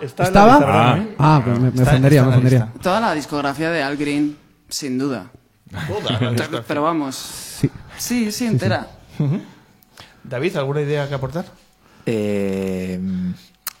[0.00, 0.28] ¿Estaba?
[0.28, 1.04] lista, ¿verdad, Ah.
[1.18, 2.68] Ah, pues me, me Está- ofendería, está me ofendería.
[2.82, 4.36] Toda la discografía de Al Green,
[4.68, 5.26] sin duda.
[5.70, 7.16] Pero- Pero vamos.
[7.16, 7.70] Sí.
[7.96, 8.86] Sí, sí, entera.
[10.22, 11.44] David, ¿alguna idea que aportar?
[12.04, 13.00] Eh,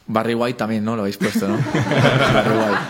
[0.06, 0.94] Barry White también, ¿no?
[0.96, 1.56] Lo habéis puesto, ¿no?
[2.34, 2.80] Barry White.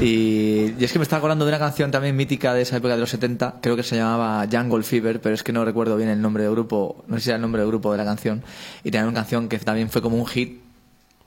[0.00, 2.94] Y, y es que me estaba acordando de una canción también mítica de esa época
[2.94, 6.08] de los 70, creo que se llamaba Jungle Fever, pero es que no recuerdo bien
[6.08, 8.42] el nombre del grupo, no sé si era el nombre del grupo de la canción,
[8.84, 10.60] y también una canción que también fue como un hit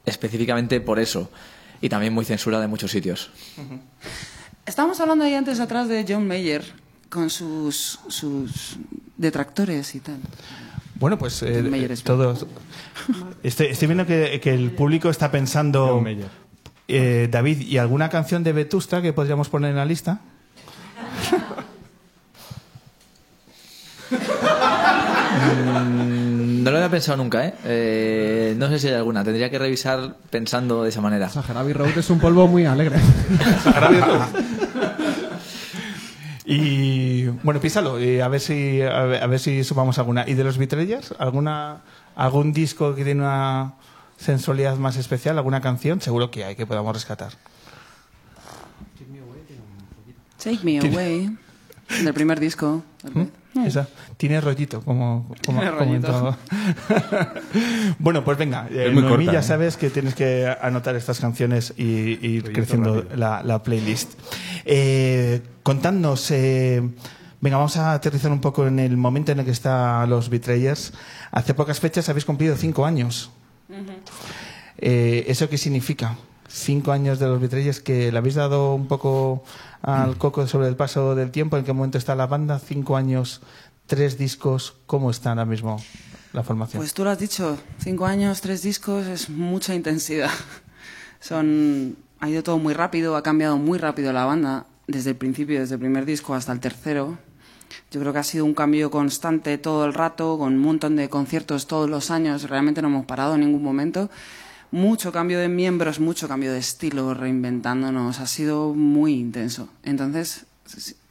[0.06, 1.30] específicamente por eso,
[1.82, 3.32] y también muy censura de muchos sitios.
[4.66, 6.64] Estábamos hablando ahí antes atrás de John Mayer
[7.10, 8.78] con sus, sus
[9.18, 10.18] detractores y tal.
[10.96, 12.46] Bueno, pues eh, todos.
[13.42, 16.04] Estoy, estoy viendo que, que el público está pensando.
[16.92, 20.22] Eh, David, ¿y alguna canción de Vetusta que podríamos poner en la lista?
[25.46, 27.54] Mm, No lo había pensado nunca, ¿eh?
[27.64, 31.30] Eh, No sé si hay alguna, tendría que revisar pensando de esa manera.
[31.56, 32.98] Abbey Road es un polvo muy alegre.
[36.52, 40.28] Y bueno, písalo, y a ver si a ver, a ver si sumamos alguna.
[40.28, 41.14] ¿Y de los Betrayers?
[41.20, 41.82] ¿Alguna
[42.16, 43.74] algún disco que tiene una
[44.20, 46.02] sensualidad más especial, alguna canción?
[46.02, 47.34] Seguro que hay que podamos rescatar.
[50.38, 51.38] Take Me Away,
[52.04, 52.84] del primer disco.
[53.66, 56.38] Esa tiene rollito, como, como Tiene comentaba.
[58.00, 59.44] bueno, pues venga, eh, Noemí, corta, ya ¿eh?
[59.44, 61.84] sabes que tienes que anotar estas canciones y,
[62.26, 64.14] y ir creciendo la, la playlist.
[64.66, 66.82] Eh, contadnos, eh,
[67.42, 70.94] venga, vamos a aterrizar un poco en el momento en el que están los Betrayers.
[71.32, 73.32] Hace pocas fechas habéis cumplido cinco años.
[74.78, 76.18] Eh, ¿Eso qué significa?
[76.48, 79.44] Cinco años de los Betrayers que le habéis dado un poco
[79.82, 83.42] al coco sobre el paso del tiempo, en qué momento está la banda, cinco años,
[83.86, 85.82] tres discos, ¿cómo está ahora mismo
[86.34, 86.82] la formación?
[86.82, 90.32] Pues tú lo has dicho, cinco años, tres discos, es mucha intensidad.
[91.20, 94.66] Son, ha ido todo muy rápido, ha cambiado muy rápido la banda.
[94.88, 97.20] desde el principio, desde el primer disco hasta el tercero.
[97.92, 101.10] Yo creo que ha sido un cambio constante todo el rato, con un montón de
[101.10, 102.50] conciertos todos los años.
[102.50, 104.10] Realmente no hemos parado en ningún momento.
[104.72, 108.20] Mucho cambio de miembros, mucho cambio de estilo, reinventándonos.
[108.20, 109.70] Ha sido muy intenso.
[109.84, 110.46] Entonces,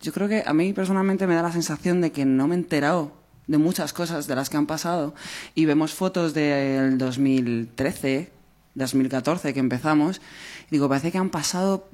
[0.01, 2.59] yo creo que a mí personalmente me da la sensación de que no me he
[2.59, 3.13] enterado
[3.49, 5.15] de muchas cosas de las que han pasado.
[5.55, 8.31] Y vemos fotos del 2013,
[8.75, 10.21] 2014 que empezamos.
[10.69, 11.89] Y digo, parece que han pasado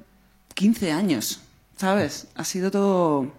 [0.53, 1.41] 15 años,
[1.77, 2.27] ¿sabes?
[2.35, 3.31] Ha sido todo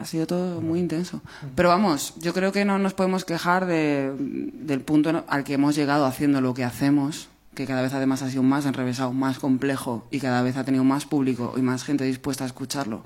[0.00, 1.20] ha sido todo muy intenso.
[1.54, 5.74] Pero vamos, yo creo que no nos podemos quejar de- del punto al que hemos
[5.76, 10.06] llegado haciendo lo que hacemos, que cada vez además ha sido más enrevesado, más complejo
[10.10, 13.02] y cada vez ha tenido más público y más gente dispuesta a escucharlo.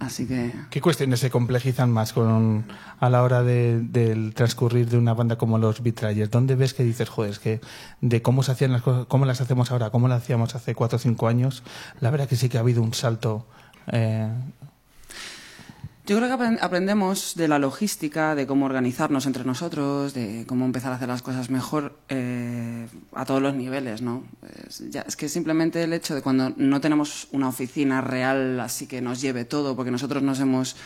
[0.00, 2.64] Así que ¿Qué cuestiones se complejizan más con,
[3.00, 6.30] a la hora de- del transcurrir de una banda como los Betrayers?
[6.30, 7.60] ¿Dónde ves que dices, joder, es que
[8.00, 10.96] de cómo se hacían las cosas, cómo las hacemos ahora, cómo las hacíamos hace cuatro
[10.96, 11.64] o cinco años,
[12.00, 13.46] la verdad que sí que ha habido un salto.
[13.90, 14.28] eh,
[16.08, 20.64] Yo creo que apren- aprendemos de la logística, de cómo organizarnos entre nosotros, de cómo
[20.64, 24.24] empezar a hacer las cosas mejor eh, a todos los niveles, ¿no?
[25.06, 29.20] Es que simplemente el hecho de cuando no tenemos una oficina real así que nos
[29.20, 30.76] lleve todo, porque nosotros nos hemos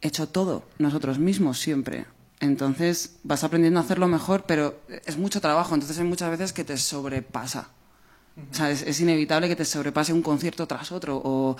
[0.00, 2.06] hecho todo nosotros mismos siempre.
[2.38, 6.62] Entonces vas aprendiendo a hacerlo mejor, pero es mucho trabajo, entonces hay muchas veces que
[6.62, 7.70] te sobrepasa.
[8.52, 11.56] O sea, es, es inevitable que te sobrepase un concierto tras otro o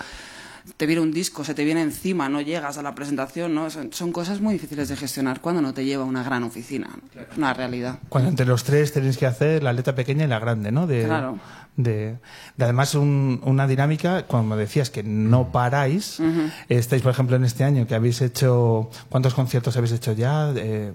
[0.77, 3.69] te viene un disco, se te viene encima, no llegas a la presentación, ¿no?
[3.69, 6.89] Son, son cosas muy difíciles de gestionar cuando no te lleva una gran oficina.
[7.15, 7.99] Es una realidad.
[8.09, 10.87] Cuando entre los tres tenéis que hacer la letra pequeña y la grande, ¿no?
[10.87, 11.37] De, Claro.
[11.77, 12.17] De,
[12.57, 16.19] de además un- una dinámica, como decías, que no paráis.
[16.67, 18.89] Estáis, por ejemplo, en este año que habéis hecho...
[19.09, 20.51] ¿Cuántos conciertos habéis hecho ya?
[20.57, 20.91] Eh,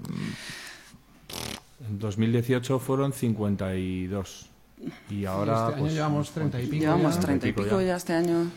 [1.89, 4.49] En 2018 fueron 52.
[5.09, 5.53] Y ahora.
[5.53, 7.19] este año pues, llevamos 30 y pico Llevamos ya.
[7.21, 8.51] treinta y pico ya este año.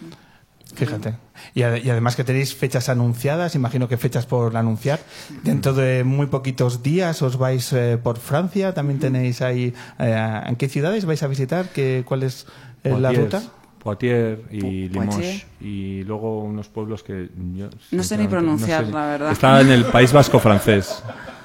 [0.74, 1.14] Fíjate.
[1.54, 5.00] Y, ade- y además que tenéis fechas anunciadas, imagino que fechas por anunciar.
[5.42, 9.72] Dentro de muy poquitos días os vais eh, por Francia, también tenéis ahí...
[9.98, 11.70] eh, ¿En qué ciudades vais a visitar?
[11.70, 12.46] ¿Qué, ¿Cuál es
[12.84, 13.42] eh, la ruta?
[13.82, 15.14] Poitiers y Limoges.
[15.14, 15.46] Poitiers.
[15.60, 17.70] Y luego unos pueblos que yo.
[17.92, 18.92] No sé ni pronunciar, sé.
[18.92, 19.32] la verdad.
[19.32, 21.02] Está en el País Vasco francés.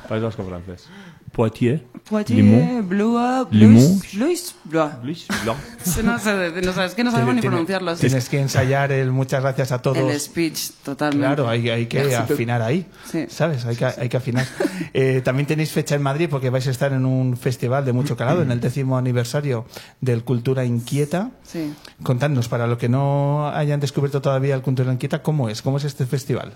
[0.10, 0.88] País Vasco francés.
[1.34, 1.82] Poitiers.
[2.08, 2.84] Poitiers, Limoux.
[2.84, 4.02] Blois, Limoux.
[4.14, 4.92] Luis, Blois.
[5.04, 5.58] Luis Blanc.
[6.04, 8.00] No sé, no sé, es que no sabemos ni pronunciarlos.
[8.00, 9.98] Tienes que ensayar el muchas gracias a todos.
[9.98, 11.26] El speech, totalmente.
[11.26, 13.26] Claro, hay, hay que afinar ahí, Sí.
[13.30, 13.66] ¿sabes?
[13.66, 14.46] Hay que, hay que afinar.
[14.96, 18.16] Eh, también tenéis fecha en Madrid porque vais a estar en un festival de mucho
[18.16, 19.66] calado, en el décimo aniversario
[20.02, 21.32] del Cultura Inquieta.
[21.44, 21.74] Sí.
[22.04, 25.64] Contadnos, para los que no hayan descubierto todavía el Cultura Inquieta, ¿cómo es?
[25.64, 26.54] ¿Cómo es este festival?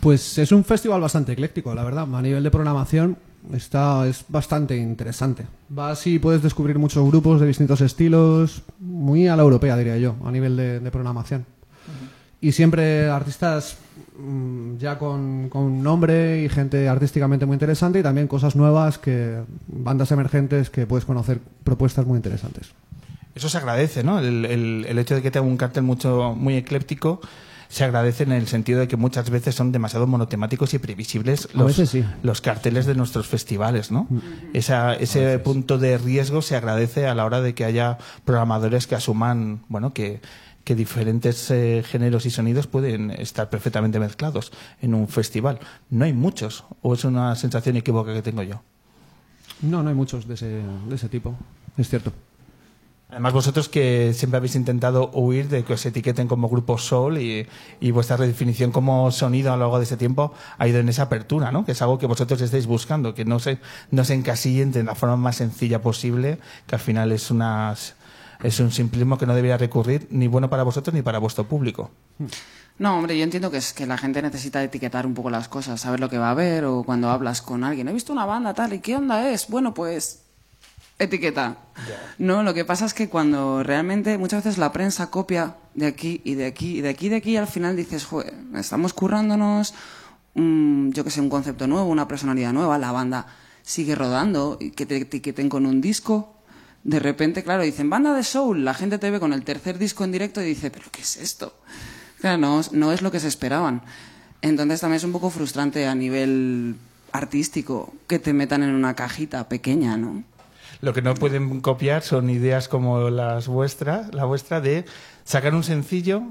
[0.00, 2.06] Pues es un festival bastante ecléctico, la verdad.
[2.14, 3.18] A nivel de programación
[3.52, 5.44] está es bastante interesante.
[5.68, 10.16] Vas y puedes descubrir muchos grupos de distintos estilos, muy a la europea diría yo,
[10.24, 11.44] a nivel de, de programación.
[12.40, 13.76] Y siempre artistas
[14.18, 19.42] mm, ya con, con nombre y gente artísticamente muy interesante y también cosas nuevas que
[19.68, 22.72] bandas emergentes que puedes conocer propuestas muy interesantes.
[23.34, 24.18] Eso se agradece, ¿no?
[24.18, 27.20] El, el- el hecho de que tenga un cartel mucho, muy ecléptico
[27.72, 31.74] se agradece en el sentido de que muchas veces son demasiado monotemáticos y previsibles los,
[31.74, 32.04] sí.
[32.22, 34.08] los carteles de nuestros festivales, ¿no?
[34.52, 37.96] Esa, ese punto de riesgo se agradece a la hora de que haya
[38.26, 40.20] programadores que asuman, bueno, que,
[40.64, 45.58] que diferentes eh, géneros y sonidos pueden estar perfectamente mezclados en un festival.
[45.88, 48.60] No hay muchos, o es una sensación equívoca que tengo yo.
[49.62, 51.34] No, no hay muchos de ese, de ese tipo,
[51.78, 52.12] es cierto.
[53.12, 57.90] Además, vosotros que siempre habéis intentado huir de que os etiqueten como grupo Soul y,
[57.90, 61.52] vuestra redefinición como sonido a lo largo de ese tiempo ha ido en esa apertura,
[61.52, 61.66] ¿no?
[61.66, 63.58] Que es algo que vosotros estáis buscando, que no se,
[63.90, 67.74] no se encasillen de la forma más sencilla posible, que al final es una
[68.42, 71.90] es un simplismo que no debería recurrir ni bueno para vosotros ni para vuestro público.
[72.78, 75.82] No, hombre, yo entiendo que es que la gente necesita etiquetar un poco las cosas,
[75.82, 77.88] saber lo que va a haber o cuando hablas con alguien.
[77.88, 79.48] He visto una banda tal y qué onda es.
[79.48, 80.21] Bueno, pues
[81.02, 81.58] etiqueta.
[82.18, 86.20] No, lo que pasa es que cuando realmente muchas veces la prensa copia de aquí
[86.24, 88.92] y de aquí y de aquí y de aquí y al final dices, joder, estamos
[88.92, 89.74] currándonos,
[90.34, 93.26] mm, yo que sé, un concepto nuevo, una personalidad nueva, la banda
[93.62, 96.34] sigue rodando y que te etiqueten con un disco.
[96.84, 100.04] De repente, claro, dicen banda de soul, la gente te ve con el tercer disco
[100.04, 101.54] en directo y dice, pero ¿qué es esto?
[102.20, 103.82] Claro, no, no es lo que se esperaban.
[104.42, 106.76] Entonces también es un poco frustrante a nivel
[107.12, 110.24] artístico que te metan en una cajita pequeña, ¿no?
[110.82, 114.84] Lo que no pueden copiar son ideas como las vuestras, la vuestra de
[115.24, 116.24] sacar un sencillo,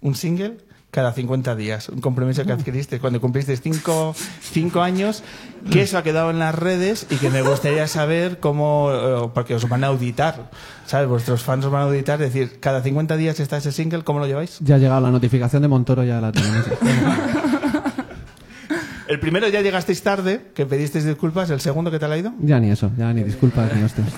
[0.00, 0.56] un single,
[0.90, 1.90] cada 50 días.
[1.90, 5.22] Un compromiso que adquiriste cuando cumpliste 5 cinco años,
[5.70, 9.54] que eso ha quedado en las redes y que me gustaría saber cómo, eh, porque
[9.54, 10.50] os van a auditar,
[10.86, 11.06] ¿sabes?
[11.06, 14.20] Vuestros fans os van a auditar, es decir, cada 50 días está ese single, ¿cómo
[14.20, 14.58] lo lleváis?
[14.60, 16.64] Ya ha llegado la notificación de Montoro, ya la tenemos.
[19.08, 22.32] El primero ya llegasteis tarde, que pedisteis disculpas, el segundo, ¿qué tal ha ido?
[22.40, 24.08] ya ni eso, ya ni disculpas ni hostias.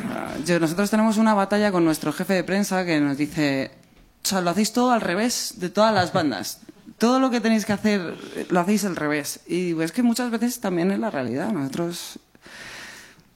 [0.45, 3.71] Yo- nosotros tenemos una batalla con nuestro jefe de prensa que nos dice,
[4.25, 6.61] o sea, lo hacéis todo al revés de todas las bandas.
[6.99, 8.15] Todo lo que tenéis que hacer
[8.51, 9.41] lo hacéis al revés.
[9.47, 11.51] Y es que muchas veces también es la realidad.
[11.53, 12.19] Nosotros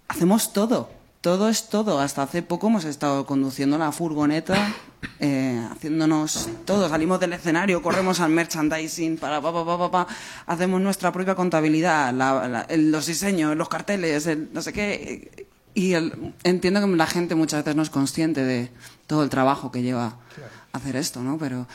[0.09, 0.91] hacemos todo.
[1.25, 2.01] Todo es todo.
[2.01, 4.75] Hasta hace poco hemos estado conduciendo la furgoneta,
[5.21, 6.87] eh, haciéndonos todo.
[6.91, 10.07] Salimos del escenario, corremos al merchandising, para pa, pa, pa, pa, pa.
[10.47, 15.47] hacemos nuestra propia contabilidad, la- los diseños, los carteles, el no sé qué.
[15.73, 18.71] Y el- entiendo que la gente muchas veces no es consciente de
[19.07, 20.17] todo el trabajo que lleva
[20.75, 21.39] hacer esto, ¿no?
[21.39, 21.67] Pero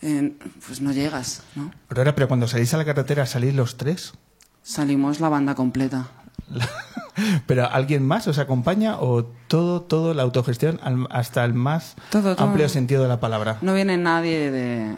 [0.00, 0.32] eh,
[0.66, 1.70] pues no llegas, ¿no?
[1.90, 4.14] Aurora, pero cuando salís a la carretera, ¿salís los tres?
[4.62, 6.08] Salimos la banda completa.
[7.46, 10.78] ¿Pero alguien más os acompaña o todo, todo la autogestión
[11.10, 12.46] hasta el más Todo, todo.
[12.46, 13.56] amplio sentido de la palabra?
[13.62, 14.96] No viene nadie de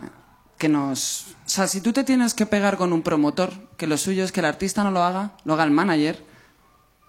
[0.59, 1.29] que nos...
[1.47, 4.33] O sea, si tú te tienes que pegar con un promotor, que lo suyo es
[4.33, 6.23] que el artista no lo haga, lo haga el manager,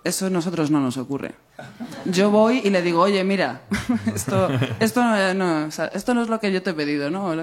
[0.04, 1.34] eso a nosotros no nos ocurre.
[2.06, 3.62] Yo voy y le digo, oye, mira,
[4.16, 4.48] esto,
[4.80, 7.34] esto, no, no, o sea, esto no es lo que yo te he pedido, ¿no?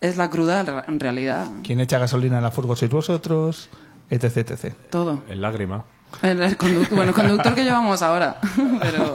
[0.00, 1.48] Es la cruda en realidad.
[1.64, 3.68] ¿Quién echa gasolina en la furgo sois vosotros?
[4.08, 4.74] Etc, etc.
[4.90, 5.24] Todo.
[5.28, 5.84] En lágrima.
[6.22, 8.38] El, el conductor, bueno, el conductor que llevamos ahora.
[8.80, 9.14] Pero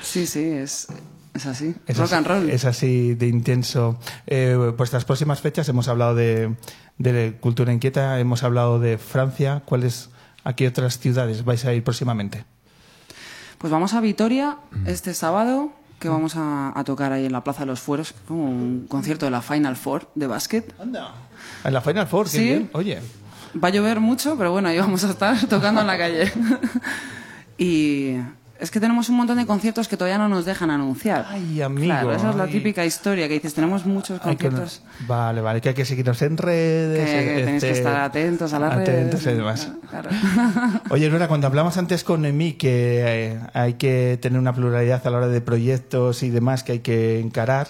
[0.00, 0.88] sí, sí, es,
[1.34, 1.74] es así.
[1.86, 2.50] Es Rock así, and roll.
[2.50, 3.98] Es así de intenso.
[4.26, 6.54] Eh, vuestras próximas fechas hemos hablado de,
[6.98, 9.62] de Cultura Inquieta, hemos hablado de Francia.
[9.64, 10.10] ¿Cuáles,
[10.44, 12.44] a qué otras ciudades vais a ir próximamente?
[13.58, 17.60] Pues vamos a Vitoria este sábado, que vamos a, a tocar ahí en la Plaza
[17.60, 20.72] de los Fueros, como un concierto de la Final Four de básquet.
[21.64, 22.44] En la Final Four, qué Sí.
[22.44, 22.70] bien.
[22.72, 23.00] Oye,
[23.62, 26.32] Va a llover mucho, pero bueno, ahí vamos a estar tocando en la calle.
[27.58, 28.16] y
[28.60, 31.26] es que tenemos un montón de conciertos que todavía no nos dejan anunciar.
[31.28, 32.50] Ay, amigo, Claro, esa es la ay.
[32.52, 34.82] típica historia que dices, tenemos muchos que- conciertos.
[35.06, 37.08] vale, vale, que hay que seguirnos en redes.
[37.08, 39.34] Que- que tenéis que este, estar atentos a las atentos redes.
[39.34, 39.68] y demás.
[39.88, 40.10] Claro.
[40.90, 45.10] Oye, Nora, cuando hablamos antes con Noemí que eh, hay que tener una pluralidad a
[45.10, 47.68] la hora de proyectos y demás que hay que encarar,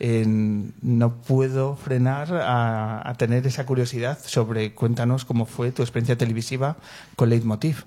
[0.00, 6.16] eh, no puedo frenar a, a tener esa curiosidad sobre, cuéntanos cómo fue tu experiencia
[6.16, 6.76] televisiva
[7.16, 7.84] con Leitmotiv.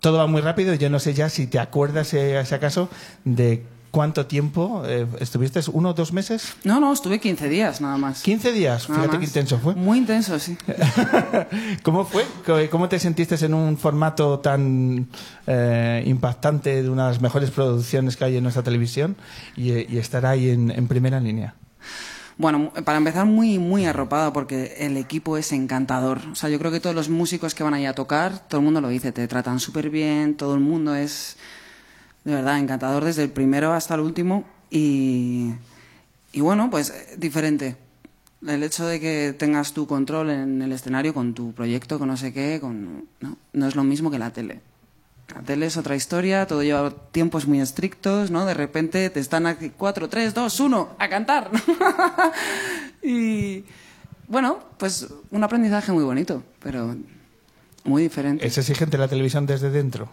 [0.00, 2.88] Todo va muy rápido, yo no sé ya si te acuerdas, eh, si acaso,
[3.24, 3.64] de
[3.96, 8.20] cuánto tiempo eh, estuviste, uno o dos meses, No, no, estuve 15 días nada más.
[8.22, 9.28] 15 días, Nada fíjate qué más.
[9.28, 9.74] intenso fue.
[9.74, 10.54] Muy intenso, sí.
[11.82, 12.26] ¿Cómo fue?
[12.44, 15.08] ¿Cómo- ¿Cómo te sentiste en un formato tan
[15.46, 19.16] eh, impactante de una de las mejores producciones que hay en nuestra televisión
[19.56, 21.54] y, y estar ahí en, en primera línea?
[22.36, 26.20] Bueno, para empezar, muy, muy arropada porque el equipo es encantador.
[26.30, 28.64] O sea, yo creo que todos los músicos que van ahí a tocar, todo el
[28.66, 31.38] mundo lo dice, te tratan súper bien, todo el mundo es,
[32.26, 34.42] de verdad, encantador desde el primero hasta el último.
[34.68, 35.52] Y,
[36.32, 37.76] y bueno, pues eh, diferente.
[38.44, 42.16] El hecho de que tengas tu control en el escenario con tu proyecto, con no
[42.16, 44.60] sé qué, con, no, no es lo mismo que la tele.
[45.32, 48.44] La tele es otra historia, todo lleva tiempos muy estrictos, ¿no?
[48.44, 51.50] De repente te están aquí 4, 3, 2, 1, a cantar.
[53.04, 53.64] y
[54.26, 56.96] bueno, pues un aprendizaje muy bonito, pero
[57.84, 58.44] muy diferente.
[58.44, 60.08] ¿Es exigente la televisión desde dentro?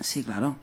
[0.00, 0.56] Sí, claro.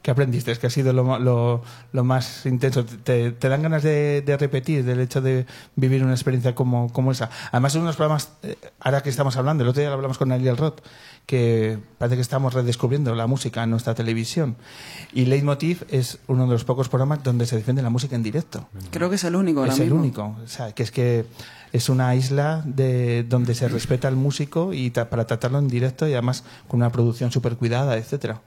[0.00, 0.52] ¿Qué aprendiste?
[0.52, 1.62] Es que ha sido lo, ma- lo-
[1.92, 2.84] lo más intenso.
[2.84, 5.44] ¿Te, te dan ganas de, de repetir del hecho de
[5.74, 7.30] vivir una experiencia como, como esa?
[7.50, 10.30] Además, son unos programas, eh, ahora que estamos hablando, el otro día lo hablamos con
[10.30, 10.80] Ariel Roth,
[11.26, 14.56] que parece que estamos redescubriendo la música en nuestra televisión.
[15.12, 18.68] Y Leitmotiv es uno de los pocos programas donde se defiende la música en directo.
[18.92, 20.00] Creo que es el único Es el mismo.
[20.00, 20.36] único.
[20.44, 21.26] O sea, que es que
[21.72, 26.06] es una isla de donde se respeta al músico y ta- para tratarlo en directo
[26.06, 28.40] y además con una producción súper cuidada, etcétera.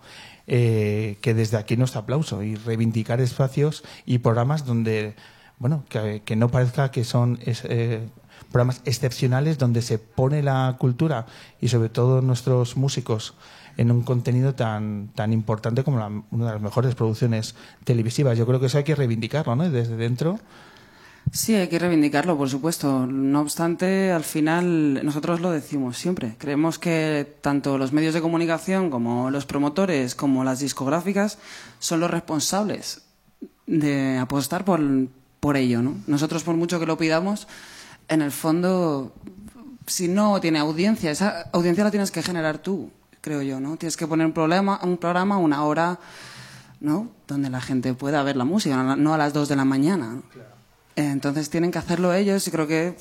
[0.48, 5.16] Eh, que desde aquí nuestro aplauso y reivindicar espacios y programas donde,
[5.58, 8.08] bueno, que, no parezca que son es- eh,
[8.52, 11.26] programas excepcionales donde se pone la cultura
[11.60, 13.34] y sobre todo nuestros músicos
[13.78, 18.38] en un contenido tan, tan importante como la- una de las mejores producciones televisivas.
[18.38, 19.68] Yo creo que eso hay que reivindicarlo, ¿no?
[19.70, 20.40] Desde dentro.
[21.32, 23.06] Sí, hay que reivindicarlo, por supuesto.
[23.08, 26.36] No obstante, al final nosotros lo decimos siempre.
[26.38, 31.38] Creemos que tanto los medios de comunicación como los promotores, como las discográficas,
[31.80, 33.02] son los responsables
[33.68, 34.80] de apostar por,
[35.40, 35.82] por ello.
[35.82, 35.98] ¿no?
[36.08, 37.48] Nosotros, por mucho que lo pidamos,
[38.08, 39.14] en el fondo,
[39.88, 42.92] si no tiene audiencia, esa audiencia la tienes que generar tú,
[43.22, 43.60] creo yo.
[43.60, 43.76] ¿no?
[43.78, 46.00] Tienes que poner un, problema, un programa, una hora,
[46.80, 47.10] ¿no?
[47.28, 50.14] donde la gente pueda ver la música, no a las dos de la mañana.
[50.14, 50.55] ¿no?
[50.96, 52.96] Entonces tienen que hacerlo ellos y creo que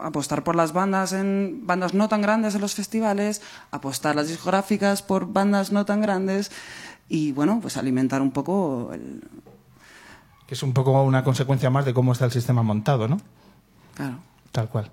[0.00, 5.02] apostar por las bandas en bandas no tan grandes en los festivales, apostar las discográficas
[5.02, 6.50] por bandas no tan grandes
[7.08, 9.22] y bueno, pues alimentar un poco el...
[10.46, 13.20] Que es un poco una consecuencia más de cómo está el sistema montado, ¿no?
[13.94, 14.18] Claro.
[14.52, 14.90] Tal cual.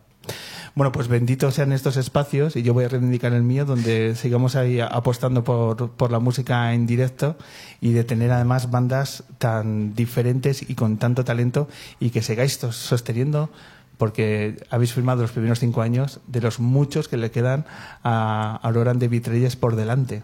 [0.76, 4.56] Bueno, pues benditos sean estos espacios y yo voy a reivindicar el mío donde sigamos
[4.56, 7.38] ahí apostando por, por la música en directo
[7.80, 11.68] y de tener además bandas tan diferentes y con tanto talento
[12.00, 13.52] y que sigáis sosteniendo
[14.00, 17.66] porque habéis firmado los primeros cinco años de los muchos que le quedan
[18.04, 20.24] a Aurora de Vitrelles por delante.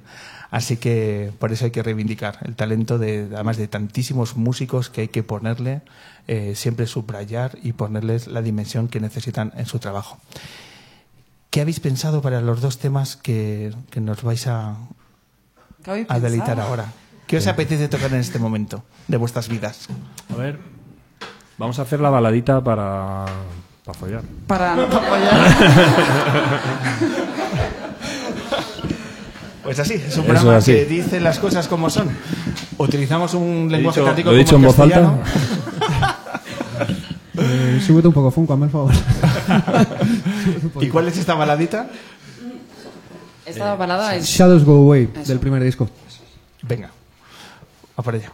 [0.52, 5.02] Así que por eso hay que reivindicar el talento de, además de tantísimos músicos que
[5.02, 5.82] hay que ponerle,
[6.28, 10.18] eh, siempre subrayar y ponerles la dimensión que necesitan en su trabajo.
[11.52, 14.76] ¿Qué habéis pensado para los dos temas que, que nos vais a,
[15.84, 16.86] ¿Qué habéis a deleitar ahora?
[17.28, 19.88] ¿Qué os apetece tocar en este momento de vuestras vidas?
[20.34, 20.60] A ver,
[21.60, 23.26] vamos a hacer la baladita para,
[23.86, 24.24] para follar.
[24.48, 25.52] Para no apoyar.
[29.70, 30.72] Pues así, es un Eso programa así.
[30.74, 32.10] que dice las cosas como son.
[32.80, 34.96] Utilizamos un lenguaje lo he dicho como en voz alta.
[34.96, 35.20] castellano.
[37.42, 38.92] Eh, súbete un poco, Funko, hazme el favor.
[40.82, 41.88] ¿Y cuál es esta baladita?
[43.46, 44.26] Esta balada es...
[44.26, 45.24] Shadows Go Away, Eso.
[45.32, 45.88] del primer disco.
[46.64, 46.90] Venga,
[47.96, 48.32] a por ella.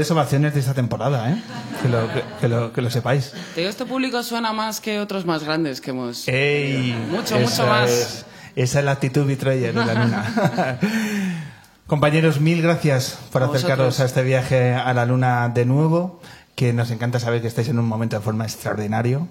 [0.00, 1.42] Mejores ovaciones de esta temporada, ¿eh?
[1.82, 3.32] Que lo, que, que lo, que lo sepáis.
[3.54, 6.26] Te digo, este público suena más que otros más grandes que hemos...
[6.26, 6.94] ¡Ey!
[7.10, 7.90] Mucho, mucho más.
[7.90, 8.24] es-
[8.56, 10.78] esa es la actitud Betrayer de la luna.
[11.86, 14.00] Compañeros, mil gracias por A acercaros vosotros.
[14.00, 16.20] a este viaje a la luna de nuevo,
[16.60, 19.26] que nos encanta saber que estáis en un momento de forma extraordinario.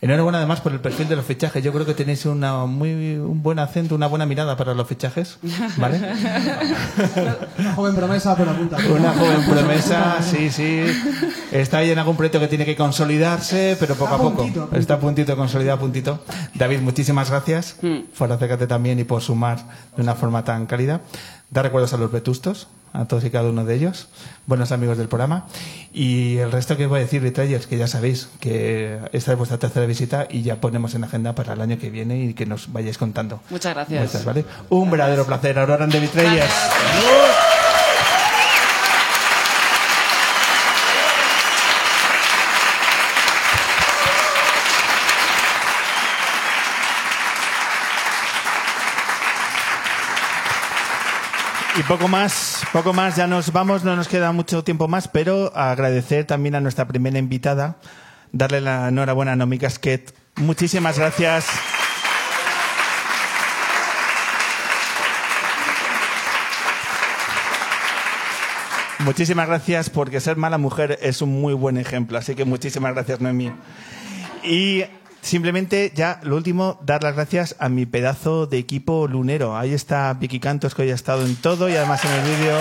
[0.00, 1.62] Enhorabuena además por el perfil de los fichajes.
[1.62, 5.38] Yo creo que tenéis una muy, un buen acento, una buena mirada para los fichajes.
[5.76, 5.98] ¿Vale?
[7.58, 8.78] Una joven promesa, pero apunta.
[8.90, 10.82] Una joven promesa, sí, sí.
[11.50, 14.36] Está ahí en algún proyecto que tiene que consolidarse, pero poco a poco.
[14.36, 14.80] puntito, a puntito.
[14.80, 16.24] Está a puntito, consolidado a puntito.
[16.54, 17.76] David, muchísimas gracias
[18.16, 19.58] por acercarte también y por sumar
[19.94, 21.02] de una forma tan cálida.
[21.50, 24.08] Da recuerdos a los vetustos, a todos y cada uno de ellos,
[24.46, 25.46] buenos amigos del programa.
[25.92, 29.58] Y el resto que voy a decir, Betrayers, que ya sabéis que esta es vuestra
[29.58, 32.72] tercera visita y ya ponemos en agenda para el año que viene y que nos
[32.72, 33.40] vayáis contando.
[33.50, 34.00] Muchas gracias.
[34.00, 34.44] Vuestras, ¿vale?
[34.70, 35.58] Un verdadero placer.
[35.58, 37.51] Aurora de Betrayers.
[51.82, 55.50] Y poco más, poco más, ya nos vamos, no nos queda mucho tiempo más, pero
[55.56, 57.74] agradecer también a nuestra primera invitada,
[58.30, 60.14] darle la enhorabuena a Nomi Casquet.
[60.36, 61.46] Muchísimas gracias.
[69.00, 73.20] Muchísimas gracias porque ser mala mujer es un muy buen ejemplo, así que muchísimas gracias
[73.20, 73.52] Noemí.
[74.44, 74.84] Y
[75.22, 79.56] simplemente ya lo último, dar las gracias a mi pedazo de equipo lunero.
[79.56, 82.58] Ahí está Vicky Cantos que hoy ha estado en todo y además en el vídeo.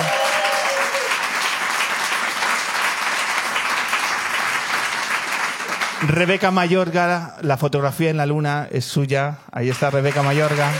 [6.07, 9.37] Rebeca Mayorga, la fotografía en la luna es suya.
[9.51, 10.71] Ahí está Rebeca Mayorga.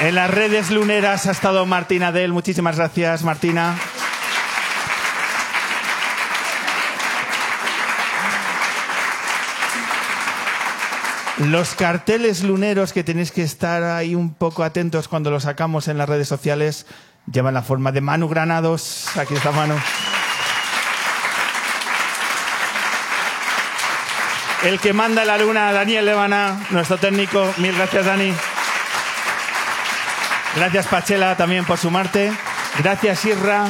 [0.00, 2.32] En las redes luneras ha estado Martina Del.
[2.32, 3.76] Muchísimas gracias, Martina.
[11.50, 15.98] Los carteles luneros que tenéis que estar ahí un poco atentos cuando los sacamos en
[15.98, 16.86] las redes sociales
[17.30, 19.08] llevan la forma de Manu Granados.
[19.16, 19.74] Aquí está Manu.
[24.62, 27.52] El que manda la luna, Daniel Levana, nuestro técnico.
[27.56, 28.32] Mil gracias, Dani.
[30.54, 32.32] Gracias, Pachela, también por sumarte.
[32.78, 33.66] Gracias, Irra.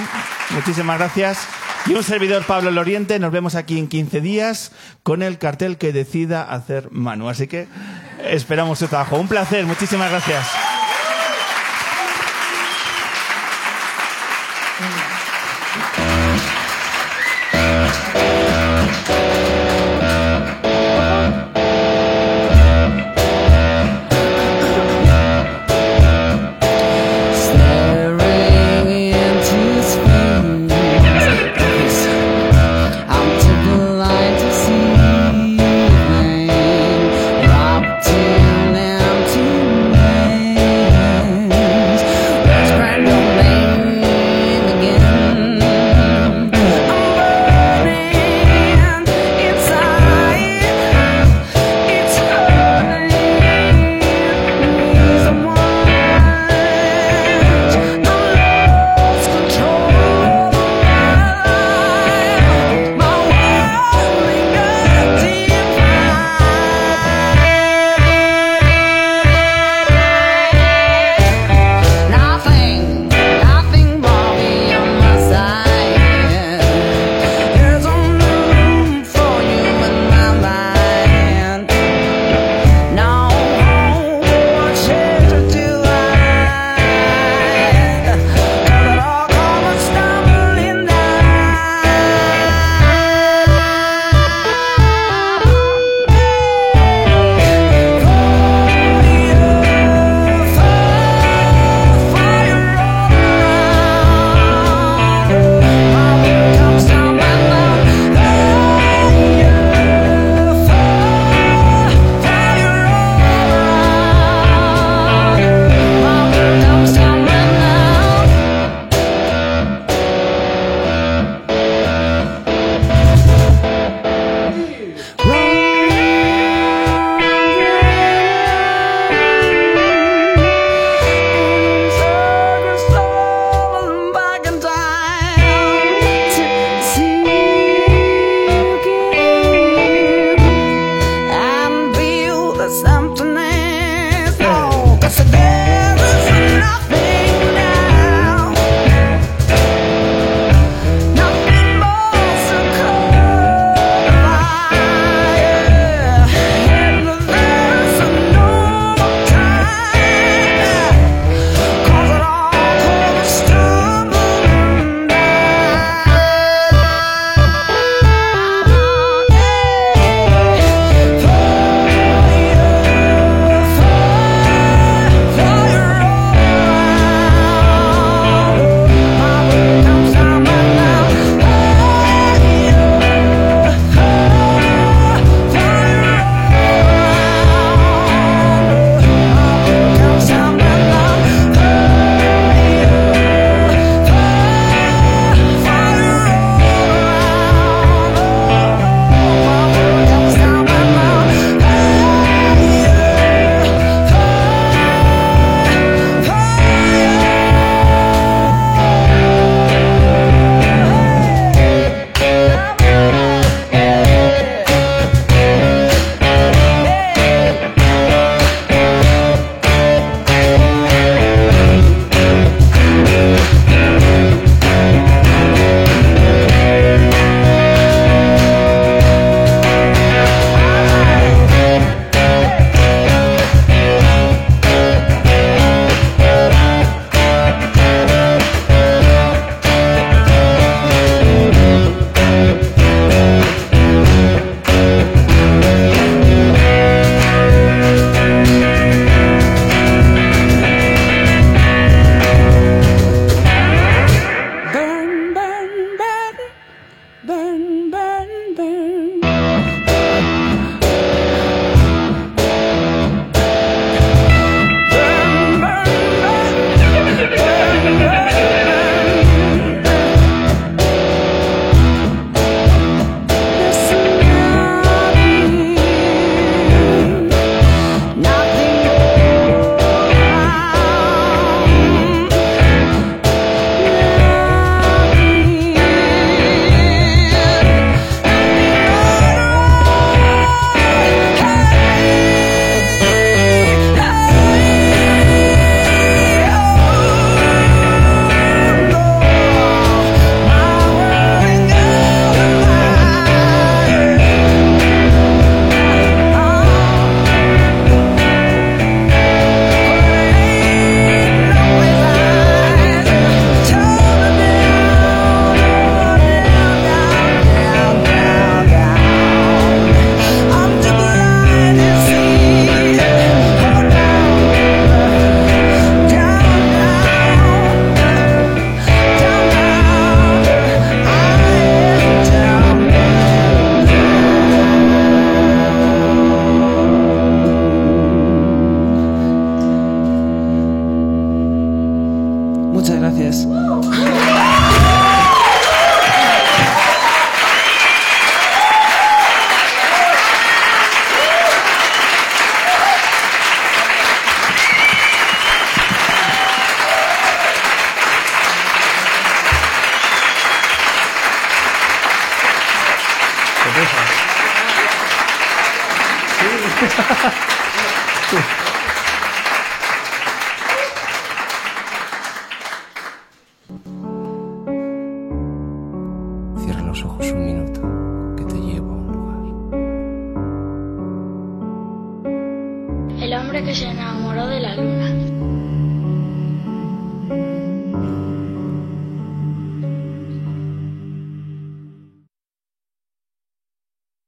[0.50, 1.48] Muchísimas gracias.
[1.86, 3.18] Y un servidor, Pablo Loriente.
[3.18, 4.72] Nos vemos aquí en 15 días
[5.02, 7.28] con el cartel que decida hacer Manu.
[7.28, 7.66] Así que
[8.24, 9.16] esperamos su trabajo.
[9.16, 9.66] Un placer.
[9.66, 10.71] Muchísimas gracias.